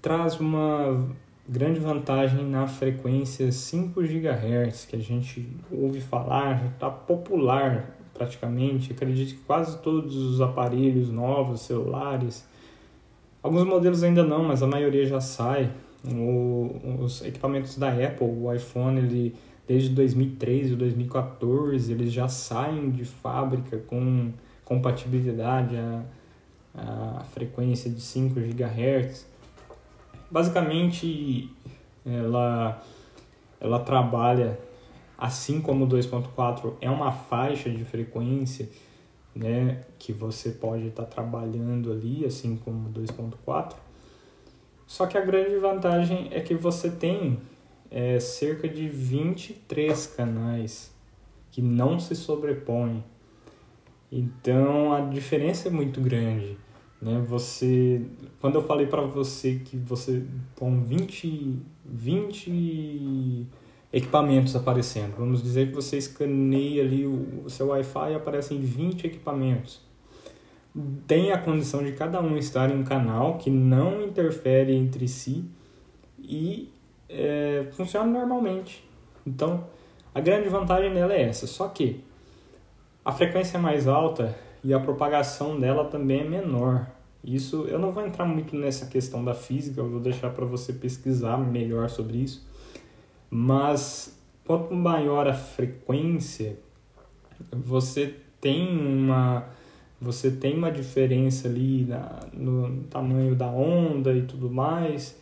traz 0.00 0.38
uma 0.38 1.04
grande 1.48 1.78
vantagem 1.80 2.44
na 2.44 2.66
frequência 2.66 3.50
5 3.52 4.00
GHz, 4.02 4.86
que 4.86 4.96
a 4.96 4.98
gente 4.98 5.48
ouve 5.70 6.00
falar, 6.00 6.60
já 6.60 6.66
está 6.66 6.90
popular 6.90 7.96
praticamente. 8.12 8.92
Acredito 8.92 9.34
que 9.36 9.44
quase 9.44 9.78
todos 9.78 10.16
os 10.16 10.40
aparelhos 10.40 11.10
novos, 11.10 11.60
celulares, 11.62 12.46
alguns 13.42 13.64
modelos 13.64 14.02
ainda 14.02 14.24
não, 14.24 14.42
mas 14.42 14.62
a 14.62 14.66
maioria 14.66 15.06
já 15.06 15.20
sai. 15.20 15.70
O, 16.04 17.00
os 17.00 17.24
equipamentos 17.24 17.76
da 17.76 17.88
Apple, 17.88 18.26
o 18.26 18.52
iPhone, 18.52 18.98
ele 18.98 19.34
desde 19.66 19.90
2013 19.90 20.72
ou 20.72 20.78
2014, 20.78 21.92
eles 21.92 22.12
já 22.12 22.28
saem 22.28 22.90
de 22.90 23.04
fábrica 23.04 23.78
com 23.78 24.32
compatibilidade 24.64 25.76
a, 25.76 26.04
a 27.20 27.24
frequência 27.24 27.90
de 27.90 28.00
5 28.00 28.34
GHz. 28.40 29.26
Basicamente, 30.36 31.50
ela, 32.04 32.82
ela 33.58 33.78
trabalha, 33.78 34.60
assim 35.16 35.62
como 35.62 35.86
o 35.86 35.88
2.4 35.88 36.74
é 36.78 36.90
uma 36.90 37.10
faixa 37.10 37.70
de 37.70 37.82
frequência, 37.86 38.68
né, 39.34 39.80
que 39.98 40.12
você 40.12 40.50
pode 40.50 40.88
estar 40.88 41.04
tá 41.04 41.08
trabalhando 41.08 41.90
ali, 41.90 42.22
assim 42.26 42.54
como 42.54 42.90
o 42.90 42.92
2.4. 42.92 43.76
Só 44.86 45.06
que 45.06 45.16
a 45.16 45.22
grande 45.22 45.56
vantagem 45.56 46.28
é 46.30 46.42
que 46.42 46.54
você 46.54 46.90
tem 46.90 47.38
é, 47.90 48.20
cerca 48.20 48.68
de 48.68 48.90
23 48.90 50.06
canais 50.08 50.94
que 51.50 51.62
não 51.62 51.98
se 51.98 52.14
sobrepõem. 52.14 53.02
Então 54.12 54.92
a 54.92 55.00
diferença 55.00 55.68
é 55.68 55.70
muito 55.70 55.98
grande. 55.98 56.58
Né? 57.00 57.22
Você, 57.26 58.02
quando 58.40 58.56
eu 58.56 58.62
falei 58.62 58.86
para 58.86 59.02
você 59.02 59.60
que 59.64 59.76
você 59.76 60.24
com 60.56 60.82
20, 60.82 61.58
20 61.84 63.46
equipamentos 63.92 64.56
aparecendo, 64.56 65.14
vamos 65.16 65.42
dizer 65.42 65.68
que 65.68 65.74
você 65.74 65.96
escaneia 65.96 66.82
ali 66.82 67.06
o, 67.06 67.44
o 67.44 67.50
seu 67.50 67.68
Wi-Fi 67.68 68.12
e 68.12 68.14
aparecem 68.14 68.60
20 68.60 69.06
equipamentos. 69.06 69.80
Tem 71.06 71.32
a 71.32 71.38
condição 71.38 71.82
de 71.82 71.92
cada 71.92 72.20
um 72.20 72.36
estar 72.36 72.70
em 72.70 72.78
um 72.78 72.84
canal 72.84 73.38
que 73.38 73.48
não 73.50 74.02
interfere 74.02 74.74
entre 74.74 75.08
si 75.08 75.44
e 76.18 76.70
é, 77.08 77.66
funciona 77.72 78.10
normalmente. 78.10 78.84
Então, 79.26 79.64
a 80.14 80.20
grande 80.20 80.48
vantagem 80.48 80.92
dela 80.92 81.14
é 81.14 81.22
essa. 81.22 81.46
Só 81.46 81.68
que 81.68 82.04
a 83.04 83.12
frequência 83.12 83.56
é 83.56 83.60
mais 83.60 83.86
alta 83.86 84.36
e 84.66 84.74
a 84.74 84.80
propagação 84.80 85.60
dela 85.60 85.84
também 85.84 86.22
é 86.22 86.28
menor. 86.28 86.88
Isso 87.22 87.66
eu 87.68 87.78
não 87.78 87.92
vou 87.92 88.04
entrar 88.04 88.24
muito 88.24 88.56
nessa 88.56 88.86
questão 88.86 89.24
da 89.24 89.32
física, 89.32 89.80
eu 89.80 89.88
vou 89.88 90.00
deixar 90.00 90.30
para 90.30 90.44
você 90.44 90.72
pesquisar 90.72 91.36
melhor 91.38 91.88
sobre 91.88 92.18
isso. 92.18 92.44
Mas 93.30 94.20
quanto 94.44 94.74
maior 94.74 95.28
a 95.28 95.34
frequência, 95.34 96.58
você 97.52 98.16
tem 98.40 98.76
uma 98.76 99.46
você 100.00 100.32
tem 100.32 100.58
uma 100.58 100.70
diferença 100.70 101.46
ali 101.46 101.84
na, 101.84 102.20
no 102.32 102.82
tamanho 102.90 103.36
da 103.36 103.46
onda 103.46 104.12
e 104.12 104.22
tudo 104.22 104.50
mais, 104.50 105.16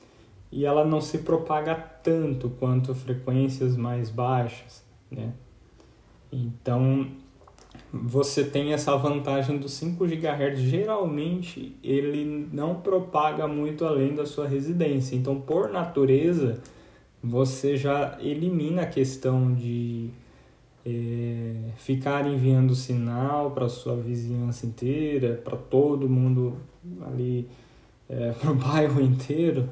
e 0.50 0.64
ela 0.64 0.86
não 0.86 1.02
se 1.02 1.18
propaga 1.18 1.74
tanto 1.74 2.48
quanto 2.48 2.94
frequências 2.94 3.76
mais 3.76 4.08
baixas, 4.08 4.82
né? 5.10 5.34
Então, 6.32 7.06
você 8.02 8.42
tem 8.42 8.72
essa 8.72 8.96
vantagem 8.96 9.56
do 9.58 9.68
5 9.68 10.04
GHz. 10.04 10.58
Geralmente 10.58 11.76
ele 11.82 12.48
não 12.52 12.76
propaga 12.76 13.46
muito 13.46 13.84
além 13.84 14.14
da 14.14 14.26
sua 14.26 14.48
residência. 14.48 15.14
Então, 15.14 15.40
por 15.40 15.70
natureza, 15.70 16.60
você 17.22 17.76
já 17.76 18.18
elimina 18.20 18.82
a 18.82 18.86
questão 18.86 19.54
de 19.54 20.10
é, 20.84 21.54
ficar 21.76 22.26
enviando 22.26 22.74
sinal 22.74 23.52
para 23.52 23.68
sua 23.68 23.94
vizinhança 23.94 24.66
inteira, 24.66 25.40
para 25.44 25.56
todo 25.56 26.08
mundo 26.08 26.56
ali, 27.06 27.48
é, 28.08 28.32
para 28.32 28.50
o 28.50 28.54
bairro 28.56 29.00
inteiro. 29.00 29.68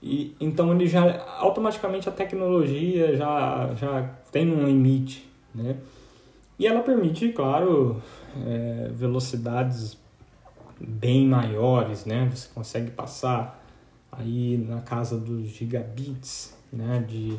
E, 0.00 0.36
então 0.38 0.72
ele 0.72 0.86
já 0.86 1.24
automaticamente 1.38 2.08
a 2.08 2.12
tecnologia 2.12 3.16
já, 3.16 3.74
já 3.74 4.02
tem 4.30 4.52
um 4.52 4.64
limite, 4.66 5.28
né? 5.52 5.76
E 6.58 6.66
ela 6.66 6.82
permite, 6.82 7.30
claro, 7.30 8.00
é, 8.46 8.90
velocidades 8.92 9.98
bem 10.80 11.26
maiores, 11.26 12.04
né? 12.04 12.28
Você 12.32 12.48
consegue 12.54 12.90
passar 12.90 13.64
aí 14.12 14.56
na 14.56 14.80
casa 14.80 15.18
dos 15.18 15.48
gigabits, 15.48 16.56
né? 16.72 17.04
De, 17.06 17.38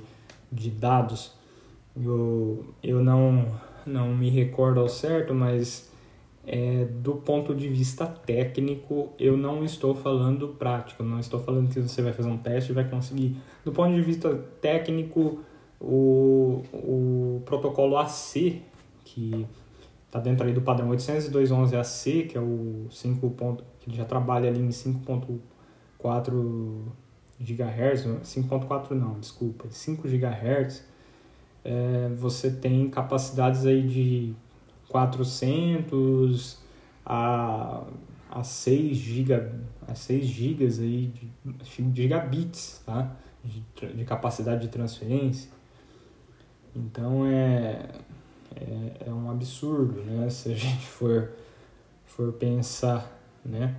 de 0.51 0.69
dados. 0.69 1.33
Eu, 1.95 2.73
eu 2.83 3.01
não, 3.01 3.47
não 3.85 4.13
me 4.13 4.29
recordo 4.29 4.81
ao 4.81 4.89
certo, 4.89 5.33
mas 5.33 5.89
é, 6.45 6.85
do 6.85 7.15
ponto 7.15 7.55
de 7.55 7.69
vista 7.69 8.05
técnico, 8.05 9.13
eu 9.17 9.37
não 9.37 9.63
estou 9.63 9.95
falando 9.95 10.49
prático, 10.49 11.03
não 11.03 11.19
estou 11.19 11.39
falando 11.39 11.73
que 11.73 11.79
você 11.79 12.01
vai 12.01 12.11
fazer 12.11 12.29
um 12.29 12.37
teste 12.37 12.71
e 12.71 12.75
vai 12.75 12.87
conseguir. 12.87 13.37
Do 13.63 13.71
ponto 13.71 13.95
de 13.95 14.01
vista 14.01 14.33
técnico, 14.61 15.39
o, 15.79 16.63
o 16.73 17.41
protocolo 17.45 17.97
AC 17.97 18.61
que 19.15 19.47
está 20.05 20.19
dentro 20.19 20.45
aí 20.45 20.53
do 20.53 20.61
padrão 20.61 20.89
802.11ac, 20.89 22.27
que 22.27 22.37
é 22.37 22.41
o 22.41 22.87
5. 22.91 23.29
Ponto, 23.31 23.63
que 23.79 23.95
já 23.95 24.03
trabalha 24.03 24.49
ali 24.49 24.59
em 24.59 24.67
5.4 24.67 25.39
GHz, 27.39 28.05
5.4 28.23 28.91
não, 28.91 29.19
desculpa, 29.19 29.67
5 29.69 30.07
GHz, 30.07 30.85
é, 31.63 32.09
você 32.17 32.51
tem 32.51 32.89
capacidades 32.89 33.65
aí 33.65 33.81
de 33.81 34.33
400 34.89 36.59
a, 37.05 37.83
a 38.29 38.43
6 38.43 38.97
GB, 38.97 39.49
a 39.87 39.95
6 39.95 40.25
gigas 40.25 40.79
aí 40.79 41.07
de, 41.07 41.31
gigabits, 41.93 42.81
tá? 42.85 43.15
De, 43.43 43.63
de 43.93 44.03
capacidade 44.05 44.61
de 44.61 44.67
transferência. 44.69 45.51
Então 46.75 47.25
é 47.25 47.89
é, 48.55 49.09
é 49.09 49.13
um 49.13 49.29
absurdo, 49.29 50.01
né? 50.03 50.29
Se 50.29 50.51
a 50.51 50.55
gente 50.55 50.85
for, 50.85 51.31
for 52.05 52.33
pensar, 52.33 53.11
né? 53.43 53.75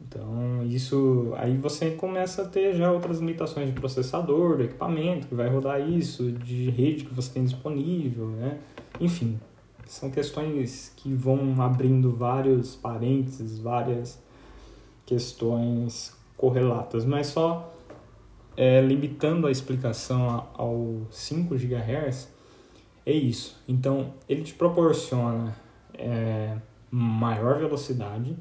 Então, 0.00 0.64
isso 0.64 1.32
aí 1.36 1.56
você 1.56 1.90
começa 1.90 2.42
a 2.42 2.44
ter 2.44 2.74
já 2.74 2.90
outras 2.92 3.18
limitações 3.18 3.66
de 3.66 3.72
processador, 3.72 4.56
do 4.56 4.62
equipamento 4.62 5.26
que 5.26 5.34
vai 5.34 5.48
rodar 5.48 5.80
isso, 5.80 6.30
de 6.30 6.70
rede 6.70 7.04
que 7.04 7.12
você 7.12 7.32
tem 7.32 7.44
disponível, 7.44 8.28
né? 8.28 8.58
Enfim, 9.00 9.38
são 9.86 10.10
questões 10.10 10.92
que 10.96 11.12
vão 11.12 11.60
abrindo 11.60 12.12
vários 12.12 12.76
parênteses, 12.76 13.58
várias 13.58 14.22
questões 15.04 16.16
correlatas, 16.36 17.04
mas 17.04 17.28
só 17.28 17.74
é, 18.56 18.80
limitando 18.80 19.46
a 19.46 19.50
explicação 19.50 20.48
ao 20.54 21.00
5 21.10 21.54
GHz, 21.56 22.28
é 23.08 23.12
isso. 23.12 23.56
Então, 23.66 24.12
ele 24.28 24.42
te 24.42 24.52
proporciona 24.52 25.56
é, 25.94 26.56
maior 26.90 27.58
velocidade, 27.58 28.36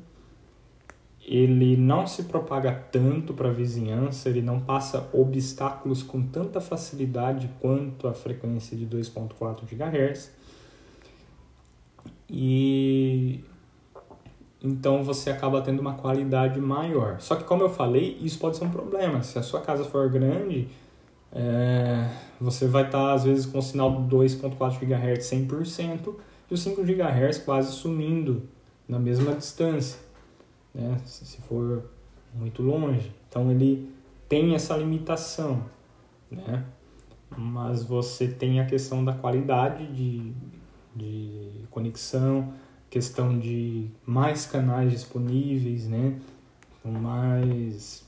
ele 1.22 1.78
não 1.78 2.06
se 2.06 2.24
propaga 2.24 2.74
tanto 2.92 3.34
para 3.34 3.50
a 3.50 3.54
vizinhança, 3.54 4.30
ele 4.30 4.42
não 4.42 4.60
passa 4.60 5.10
obstáculos 5.14 6.04
com 6.04 6.22
tanta 6.22 6.60
facilidade 6.60 7.50
quanto 7.62 8.10
a 8.10 8.14
frequência 8.14 8.76
de 8.76 8.86
2.4 8.86 9.62
GHz. 9.66 10.32
E 12.30 13.44
então 14.62 15.02
você 15.02 15.30
acaba 15.30 15.62
tendo 15.62 15.80
uma 15.80 15.94
qualidade 15.94 16.60
maior. 16.60 17.22
Só 17.22 17.36
que 17.36 17.46
como 17.46 17.64
eu 17.64 17.70
falei, 17.70 18.18
isso 18.22 18.38
pode 18.38 18.58
ser 18.58 18.66
um 18.66 18.70
problema. 18.70 19.24
Se 19.24 19.40
a 19.40 19.44
sua 19.44 19.62
casa 19.62 19.86
for 19.86 20.10
grande, 20.10 20.68
é, 21.40 22.10
você 22.42 22.68
vai 22.68 22.86
estar 22.86 23.14
às 23.14 23.24
vezes 23.24 23.46
com 23.46 23.60
o 23.60 23.62
sinal 23.62 23.92
2.4 23.92 24.80
GHz 24.80 25.32
100% 25.32 26.16
e 26.50 26.54
o 26.54 26.58
5 26.58 26.84
GHz 26.84 27.38
quase 27.40 27.74
sumindo 27.74 28.50
na 28.90 28.98
mesma 28.98 29.36
distância 29.36 30.00
né? 30.74 30.98
se 31.06 31.40
for 31.42 31.90
muito 32.34 32.62
longe. 32.62 33.12
Então 33.30 33.52
ele 33.52 33.92
tem 34.30 34.56
essa 34.56 34.76
limitação, 34.76 35.64
né? 36.30 36.66
Mas 37.36 37.84
você 37.84 38.28
tem 38.28 38.60
a 38.60 38.66
questão 38.66 39.04
da 39.04 39.14
qualidade 39.14 39.86
de, 39.88 40.34
de 40.96 41.66
conexão, 41.70 42.54
questão 42.90 43.38
de 43.38 43.90
mais 44.06 44.46
canais 44.46 44.92
disponíveis, 44.92 45.88
né? 45.88 46.20
Mais 46.86 48.08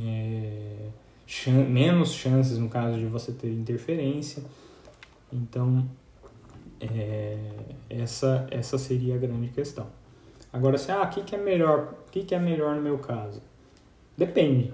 é, 0.00 0.37
menos 1.46 2.12
chances 2.12 2.58
no 2.58 2.68
caso 2.68 2.98
de 2.98 3.06
você 3.06 3.32
ter 3.32 3.52
interferência. 3.52 4.42
Então 5.32 5.86
é, 6.80 7.38
essa 7.90 8.46
essa 8.50 8.78
seria 8.78 9.14
a 9.14 9.18
grande 9.18 9.48
questão. 9.48 9.86
Agora, 10.52 10.76
assim, 10.76 10.92
ah, 10.92 11.02
o 11.02 11.08
que, 11.10 11.22
que 11.22 11.34
é 11.34 11.38
melhor? 11.38 11.94
O 12.06 12.10
que, 12.10 12.22
que 12.24 12.34
é 12.34 12.38
melhor 12.38 12.74
no 12.74 12.82
meu 12.82 12.98
caso? 12.98 13.42
Depende. 14.16 14.72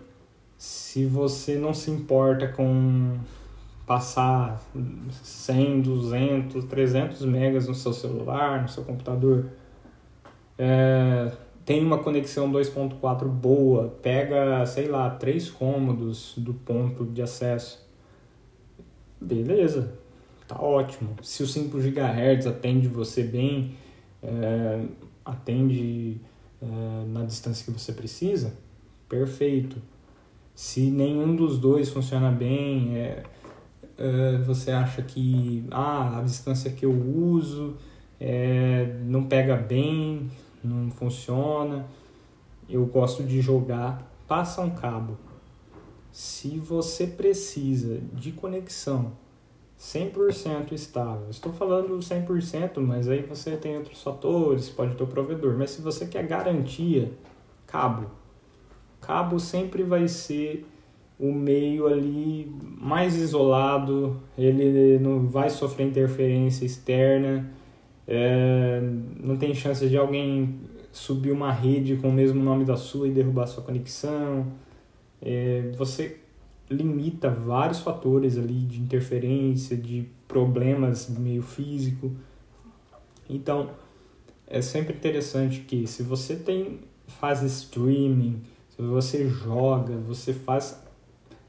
Se 0.56 1.04
você 1.04 1.56
não 1.56 1.74
se 1.74 1.90
importa 1.90 2.48
com 2.48 3.18
passar 3.84 4.62
100, 5.22 5.82
200, 5.82 6.64
300 6.64 7.24
megas 7.26 7.68
no 7.68 7.74
seu 7.74 7.92
celular, 7.92 8.62
no 8.62 8.68
seu 8.68 8.84
computador, 8.84 9.46
é, 10.56 11.32
tem 11.64 11.82
uma 11.82 11.98
conexão 11.98 12.50
2.4 12.52 13.26
boa, 13.26 13.88
pega, 14.02 14.64
sei 14.66 14.88
lá, 14.88 15.08
três 15.10 15.50
cômodos 15.50 16.34
do 16.36 16.52
ponto 16.52 17.04
de 17.06 17.22
acesso, 17.22 17.82
beleza, 19.20 19.94
tá 20.46 20.60
ótimo. 20.60 21.16
Se 21.22 21.42
o 21.42 21.46
5 21.46 21.78
GHz 21.78 22.46
atende 22.46 22.86
você 22.86 23.22
bem, 23.22 23.74
é, 24.22 24.82
atende 25.24 26.20
uh, 26.60 27.06
na 27.08 27.24
distância 27.24 27.64
que 27.64 27.78
você 27.78 27.92
precisa, 27.92 28.52
perfeito. 29.08 29.76
Se 30.54 30.90
nenhum 30.90 31.34
dos 31.34 31.58
dois 31.58 31.88
funciona 31.88 32.30
bem, 32.30 32.96
é, 32.96 33.22
uh, 33.98 34.42
você 34.44 34.70
acha 34.70 35.00
que 35.02 35.64
ah, 35.70 36.18
a 36.18 36.22
distância 36.22 36.70
que 36.70 36.84
eu 36.84 36.92
uso 36.92 37.76
é, 38.20 38.96
não 39.04 39.24
pega 39.24 39.56
bem, 39.56 40.30
não 40.66 40.90
funciona, 40.90 41.86
eu 42.68 42.84
gosto 42.86 43.22
de 43.22 43.40
jogar, 43.40 44.10
passa 44.26 44.60
um 44.60 44.70
cabo. 44.70 45.16
Se 46.10 46.58
você 46.58 47.06
precisa 47.06 48.00
de 48.12 48.32
conexão 48.32 49.12
100% 49.78 50.72
estável. 50.72 51.28
Estou 51.28 51.52
falando 51.52 51.98
100%, 51.98 52.78
mas 52.78 53.08
aí 53.08 53.22
você 53.22 53.56
tem 53.56 53.76
outros 53.76 54.02
fatores, 54.02 54.68
pode 54.70 54.94
ter 54.94 55.02
o 55.02 55.06
provedor. 55.06 55.56
Mas 55.58 55.70
se 55.70 55.82
você 55.82 56.06
quer 56.06 56.26
garantia, 56.26 57.12
cabo. 57.66 58.10
Cabo 59.00 59.38
sempre 59.38 59.82
vai 59.82 60.08
ser 60.08 60.66
o 61.18 61.32
meio 61.32 61.86
ali 61.86 62.50
mais 62.60 63.16
isolado, 63.16 64.20
ele 64.36 64.98
não 64.98 65.26
vai 65.26 65.50
sofrer 65.50 65.86
interferência 65.86 66.64
externa, 66.64 67.50
é, 68.06 68.80
não 69.20 69.36
tem 69.36 69.54
chance 69.54 69.88
de 69.88 69.96
alguém 69.96 70.60
subir 70.92 71.32
uma 71.32 71.50
rede 71.50 71.96
com 71.96 72.08
o 72.08 72.12
mesmo 72.12 72.42
nome 72.42 72.64
da 72.64 72.76
sua 72.76 73.08
e 73.08 73.10
derrubar 73.10 73.46
sua 73.46 73.62
conexão. 73.62 74.46
É, 75.20 75.72
você 75.76 76.20
limita 76.70 77.30
vários 77.30 77.80
fatores 77.80 78.38
ali 78.38 78.60
de 78.60 78.80
interferência, 78.80 79.76
de 79.76 80.08
problemas 80.28 81.08
meio 81.08 81.42
físico. 81.42 82.12
Então, 83.28 83.70
é 84.46 84.60
sempre 84.60 84.94
interessante 84.94 85.60
que 85.60 85.86
se 85.86 86.02
você 86.02 86.36
tem 86.36 86.80
faz 87.06 87.42
streaming, 87.42 88.42
se 88.68 88.82
você 88.82 89.28
joga, 89.28 89.96
você 89.96 90.32
faz 90.32 90.80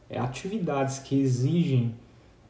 é, 0.10 0.20
atividades 0.20 1.00
que 1.00 1.20
exigem 1.20 1.96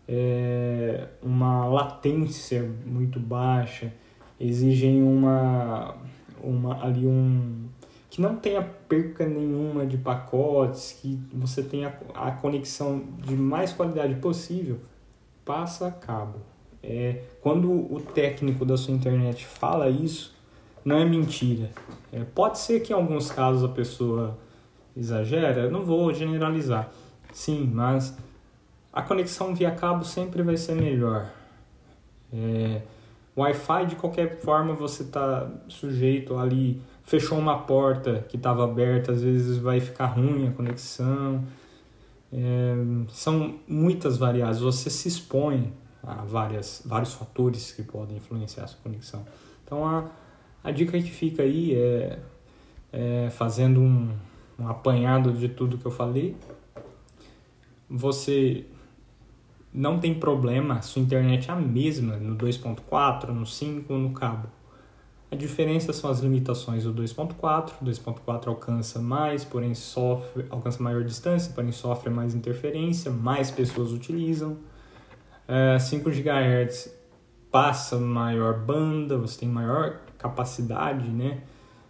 é, 0.08 1.08
uma 1.22 1.66
latência 1.68 2.64
muito 2.86 3.20
baixa, 3.20 3.94
exigem 4.40 5.02
uma, 5.02 5.96
uma 6.42 6.84
ali 6.84 7.06
um 7.06 7.66
que 8.10 8.22
não 8.22 8.38
tenha 8.38 8.62
perca 8.62 9.26
nenhuma 9.26 9.86
de 9.86 9.98
pacotes, 9.98 10.98
que 11.02 11.20
você 11.34 11.62
tenha 11.62 12.00
a 12.14 12.32
conexão 12.32 13.04
de 13.18 13.36
mais 13.36 13.74
qualidade 13.74 14.16
possível, 14.16 14.80
passa 15.44 15.88
a 15.88 15.92
cabo. 15.92 16.40
É, 16.82 17.24
quando 17.42 17.70
o 17.70 18.00
técnico 18.00 18.64
da 18.64 18.78
sua 18.78 18.94
internet 18.94 19.46
fala 19.46 19.90
isso, 19.90 20.34
não 20.86 20.98
é 20.98 21.04
mentira. 21.04 21.70
É, 22.14 22.24
pode 22.24 22.60
ser 22.60 22.80
que 22.80 22.94
em 22.94 22.96
alguns 22.96 23.30
casos 23.30 23.64
a 23.64 23.74
pessoa 23.74 24.38
exagera, 24.96 25.70
não 25.70 25.84
vou 25.84 26.14
generalizar. 26.14 26.90
Sim, 27.34 27.70
mas 27.74 28.18
a 28.96 29.02
conexão 29.02 29.54
via 29.54 29.72
cabo 29.72 30.04
sempre 30.04 30.42
vai 30.42 30.58
ser 30.58 30.74
melhor. 30.74 31.30
É, 32.34 32.82
Wi-Fi, 33.38 33.86
de 33.88 33.96
qualquer 33.98 34.40
forma, 34.40 34.74
você 34.74 35.04
está 35.04 35.48
sujeito 35.68 36.38
ali 36.38 36.82
fechou 37.06 37.38
uma 37.38 37.60
porta 37.60 38.26
que 38.28 38.36
estava 38.36 38.64
aberta, 38.64 39.12
às 39.12 39.22
vezes 39.22 39.58
vai 39.58 39.80
ficar 39.80 40.08
ruim 40.08 40.48
a 40.48 40.52
conexão. 40.52 41.46
É, 42.34 42.76
são 43.10 43.60
muitas 43.68 44.18
variáveis, 44.18 44.60
você 44.60 44.90
se 44.90 45.08
expõe 45.08 45.72
a 46.04 46.26
várias, 46.26 46.82
vários 46.86 47.14
fatores 47.14 47.72
que 47.72 47.84
podem 47.84 48.18
influenciar 48.18 48.64
a 48.64 48.68
sua 48.68 48.80
conexão. 48.82 49.26
Então 49.64 49.86
a, 49.86 50.10
a 50.64 50.72
dica 50.72 51.00
que 51.00 51.12
fica 51.12 51.44
aí 51.44 51.76
é, 51.76 52.20
é 52.92 53.30
fazendo 53.30 53.80
um, 53.80 54.12
um 54.60 54.68
apanhado 54.68 55.32
de 55.32 55.48
tudo 55.48 55.78
que 55.78 55.86
eu 55.86 55.92
falei. 55.92 56.36
Você 57.88 58.66
não 59.76 60.00
tem 60.00 60.14
problema, 60.14 60.82
sua 60.82 61.02
internet 61.02 61.50
é 61.50 61.54
a 61.54 61.58
mesma 61.58 62.16
no 62.16 62.38
2.4, 62.38 63.28
no 63.28 63.46
5, 63.46 63.94
no 63.94 64.12
cabo. 64.12 64.48
A 65.30 65.36
diferença 65.36 65.92
são 65.92 66.10
as 66.10 66.22
limitações 66.22 66.86
do 66.86 66.94
2.4. 66.94 67.74
O 67.82 67.86
2.4 67.86 68.48
alcança 68.48 69.02
mais, 69.02 69.44
porém 69.44 69.74
sofre, 69.74 70.46
alcança 70.50 70.82
maior 70.82 71.04
distância, 71.04 71.52
porém 71.54 71.74
sofre 71.74 72.10
mais 72.10 72.34
interferência, 72.34 73.12
mais 73.12 73.52
pessoas 73.52 73.92
utilizam. 73.92 74.58
É, 75.46 75.78
5 75.78 76.10
GHz 76.10 76.96
passa 77.52 77.98
maior 77.98 78.60
banda, 78.60 79.18
você 79.18 79.42
tem 79.42 79.50
maior 79.50 80.00
capacidade, 80.18 81.10
né, 81.10 81.42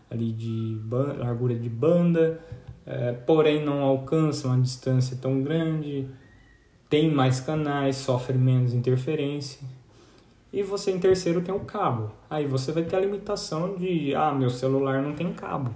ali 0.09 0.31
de 0.31 0.79
largura 1.19 1.55
de 1.55 1.69
banda, 1.69 2.39
é, 2.85 3.11
porém 3.11 3.63
não 3.63 3.81
alcança 3.81 4.47
uma 4.47 4.59
distância 4.59 5.17
tão 5.21 5.41
grande, 5.41 6.09
tem 6.95 7.11
mais 7.11 7.41
canais, 7.41 7.97
sofre 7.97 8.37
menos 8.37 8.73
interferência. 8.73 9.59
E 10.53 10.63
você 10.63 10.91
em 10.91 10.97
terceiro 10.97 11.41
tem 11.41 11.53
o 11.53 11.59
cabo. 11.59 12.09
Aí 12.29 12.47
você 12.47 12.71
vai 12.71 12.83
ter 12.83 12.95
a 12.95 13.01
limitação 13.01 13.75
de, 13.75 14.15
ah, 14.15 14.33
meu 14.33 14.49
celular 14.49 15.01
não 15.01 15.13
tem 15.13 15.33
cabo. 15.33 15.71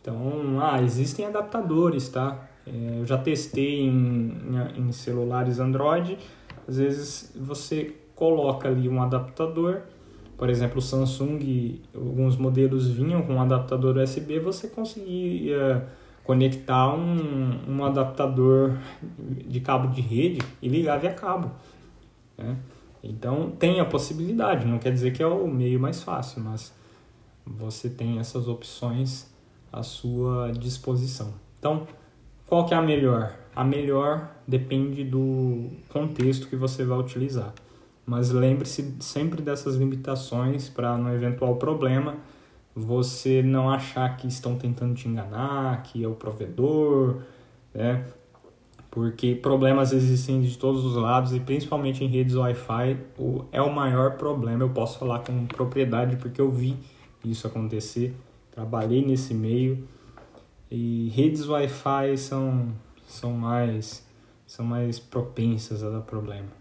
Então, 0.00 0.58
ah, 0.60 0.82
existem 0.82 1.24
adaptadores, 1.24 2.08
tá? 2.08 2.48
É, 2.66 2.98
eu 2.98 3.06
já 3.06 3.16
testei 3.16 3.82
em, 3.82 4.34
em 4.76 4.90
celulares 4.90 5.60
Android. 5.60 6.18
Às 6.66 6.78
vezes 6.78 7.32
você 7.36 7.94
coloca 8.16 8.66
ali 8.66 8.88
um 8.88 9.00
adaptador. 9.00 9.82
Por 10.36 10.50
exemplo, 10.50 10.78
o 10.78 10.82
Samsung, 10.82 11.80
alguns 11.94 12.36
modelos 12.36 12.88
vinham 12.88 13.22
com 13.22 13.34
um 13.34 13.40
adaptador 13.40 13.96
USB. 13.98 14.40
Você 14.40 14.66
conseguia 14.66 15.86
conectar 16.24 16.94
um, 16.94 17.76
um 17.76 17.84
adaptador 17.84 18.78
de 19.18 19.60
cabo 19.60 19.88
de 19.88 20.00
rede 20.00 20.40
e 20.60 20.68
ligar 20.68 20.98
via 20.98 21.12
cabo. 21.12 21.50
Né? 22.36 22.56
Então 23.02 23.50
tem 23.58 23.80
a 23.80 23.84
possibilidade, 23.84 24.66
não 24.66 24.78
quer 24.78 24.92
dizer 24.92 25.12
que 25.12 25.22
é 25.22 25.26
o 25.26 25.46
meio 25.48 25.80
mais 25.80 26.02
fácil, 26.02 26.42
mas 26.42 26.74
você 27.46 27.88
tem 27.88 28.18
essas 28.18 28.46
opções 28.46 29.32
à 29.72 29.82
sua 29.82 30.52
disposição. 30.52 31.34
Então, 31.58 31.86
Qual 32.50 32.66
que 32.66 32.74
é 32.74 32.76
a 32.76 32.82
melhor? 32.82 33.32
A 33.54 33.62
melhor 33.62 34.28
depende 34.44 35.04
do 35.04 35.70
contexto 35.88 36.48
que 36.48 36.56
você 36.56 36.84
vai 36.84 36.98
utilizar. 36.98 37.54
Mas 38.04 38.30
lembre-se 38.30 38.96
sempre 38.98 39.40
dessas 39.40 39.76
limitações 39.76 40.68
para 40.68 40.98
no 40.98 41.14
eventual 41.14 41.54
problema 41.54 42.16
você 42.74 43.42
não 43.42 43.68
achar 43.68 44.16
que 44.16 44.26
estão 44.26 44.56
tentando 44.56 44.94
te 44.94 45.08
enganar, 45.08 45.82
que 45.82 46.02
é 46.02 46.08
o 46.08 46.14
provedor, 46.14 47.22
né? 47.74 48.06
Porque 48.90 49.36
problemas 49.36 49.92
existem 49.92 50.40
de 50.40 50.58
todos 50.58 50.84
os 50.84 50.96
lados 50.96 51.32
e 51.32 51.38
principalmente 51.38 52.04
em 52.04 52.08
redes 52.08 52.34
Wi-Fi 52.34 52.98
é 53.52 53.62
o 53.62 53.72
maior 53.72 54.16
problema. 54.16 54.64
Eu 54.64 54.70
posso 54.70 54.98
falar 54.98 55.20
com 55.20 55.46
propriedade 55.46 56.16
porque 56.16 56.40
eu 56.40 56.50
vi 56.50 56.76
isso 57.24 57.46
acontecer, 57.46 58.14
trabalhei 58.50 59.04
nesse 59.04 59.32
meio 59.32 59.86
e 60.70 61.08
redes 61.14 61.48
Wi-Fi 61.48 62.16
são, 62.16 62.68
são, 63.06 63.32
mais, 63.32 64.04
são 64.46 64.64
mais 64.64 64.98
propensas 64.98 65.84
a 65.84 65.90
dar 65.90 66.00
problema. 66.00 66.59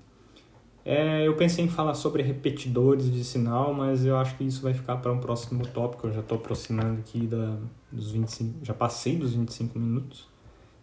É, 0.85 1.27
eu 1.27 1.35
pensei 1.35 1.65
em 1.65 1.67
falar 1.67 1.93
sobre 1.93 2.23
repetidores 2.23 3.11
de 3.11 3.23
sinal, 3.23 3.73
mas 3.73 4.05
eu 4.05 4.17
acho 4.17 4.35
que 4.37 4.43
isso 4.43 4.61
vai 4.61 4.73
ficar 4.73 4.97
para 4.97 5.11
um 5.11 5.19
próximo 5.19 5.65
tópico. 5.67 6.07
Eu 6.07 6.13
já 6.13 6.21
estou 6.21 6.37
aproximando 6.37 6.99
aqui 6.99 7.27
da, 7.27 7.57
dos 7.91 8.11
25, 8.11 8.65
já 8.65 8.73
passei 8.73 9.17
dos 9.17 9.33
25 9.33 9.77
minutos, 9.77 10.27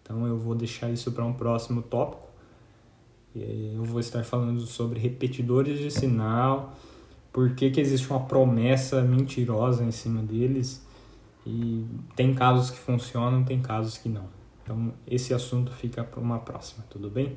então 0.02 0.26
eu 0.26 0.38
vou 0.38 0.54
deixar 0.54 0.90
isso 0.90 1.10
para 1.12 1.24
um 1.24 1.32
próximo 1.32 1.82
tópico. 1.82 2.26
Eu 3.34 3.84
vou 3.84 4.00
estar 4.00 4.24
falando 4.24 4.60
sobre 4.60 4.98
repetidores 4.98 5.78
de 5.78 5.90
sinal, 5.90 6.74
por 7.32 7.54
que, 7.54 7.70
que 7.70 7.78
existe 7.78 8.08
uma 8.08 8.20
promessa 8.20 9.02
mentirosa 9.02 9.84
em 9.84 9.90
cima 9.90 10.22
deles 10.22 10.82
e 11.46 11.84
tem 12.16 12.34
casos 12.34 12.70
que 12.70 12.78
funcionam, 12.78 13.44
tem 13.44 13.60
casos 13.60 13.98
que 13.98 14.08
não. 14.08 14.24
Então, 14.62 14.92
esse 15.06 15.34
assunto 15.34 15.70
fica 15.70 16.02
para 16.02 16.18
uma 16.18 16.38
próxima, 16.38 16.84
tudo 16.88 17.10
bem? 17.10 17.36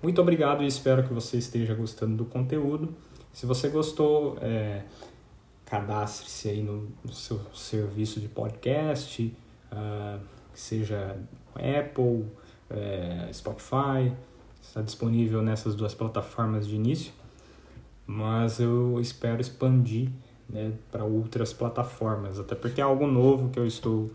Muito 0.00 0.20
obrigado 0.20 0.62
e 0.62 0.66
espero 0.66 1.02
que 1.02 1.12
você 1.12 1.38
esteja 1.38 1.74
gostando 1.74 2.16
do 2.16 2.24
conteúdo. 2.24 2.94
Se 3.32 3.46
você 3.46 3.68
gostou, 3.68 4.38
é, 4.40 4.84
cadastre-se 5.64 6.48
aí 6.48 6.62
no, 6.62 6.88
no, 7.04 7.12
seu 7.12 7.40
serviço 7.52 8.20
de 8.20 8.28
podcast, 8.28 9.36
uh, 9.72 10.20
seja 10.54 11.16
Apple, 11.52 12.26
é, 12.70 13.28
Spotify, 13.32 14.12
está 14.62 14.82
disponível 14.82 15.42
nessas 15.42 15.74
duas 15.74 15.94
plataformas 15.94 16.68
de 16.68 16.76
início, 16.76 17.12
mas 18.06 18.60
eu 18.60 19.00
espero 19.00 19.40
expandir 19.40 20.10
né, 20.48 20.72
para 20.92 21.04
outras 21.04 21.52
plataformas, 21.52 22.38
até 22.38 22.54
porque 22.54 22.80
é 22.80 22.84
algo 22.84 23.06
novo 23.06 23.50
que 23.50 23.58
eu 23.58 23.66
estou 23.66 24.12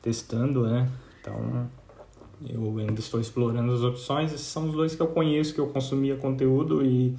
testando, 0.00 0.66
né? 0.66 0.90
Então 1.20 1.68
eu 2.46 2.78
ainda 2.78 3.00
estou 3.00 3.20
explorando 3.20 3.72
as 3.72 3.80
opções. 3.80 4.32
Esses 4.32 4.46
são 4.46 4.68
os 4.68 4.72
dois 4.72 4.94
que 4.94 5.02
eu 5.02 5.08
conheço, 5.08 5.54
que 5.54 5.60
eu 5.60 5.68
consumia 5.68 6.16
conteúdo 6.16 6.84
e, 6.84 7.16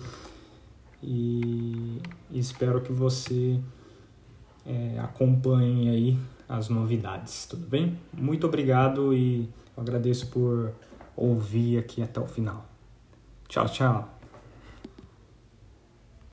e, 1.04 2.02
e 2.32 2.40
espero 2.40 2.82
que 2.82 2.92
você 2.92 3.60
é, 4.66 5.00
acompanhe 5.00 5.90
aí 5.90 6.18
as 6.48 6.70
novidades, 6.70 7.46
tudo 7.46 7.68
bem? 7.68 7.98
Muito 8.14 8.48
obrigado 8.48 9.14
e 9.14 9.48
agradeço 9.78 10.28
por 10.28 10.72
ouvir 11.16 11.78
aqui 11.78 12.02
até 12.02 12.20
o 12.20 12.28
final. 12.28 12.66
Tchau, 13.48 13.68
tchau. 13.68 14.19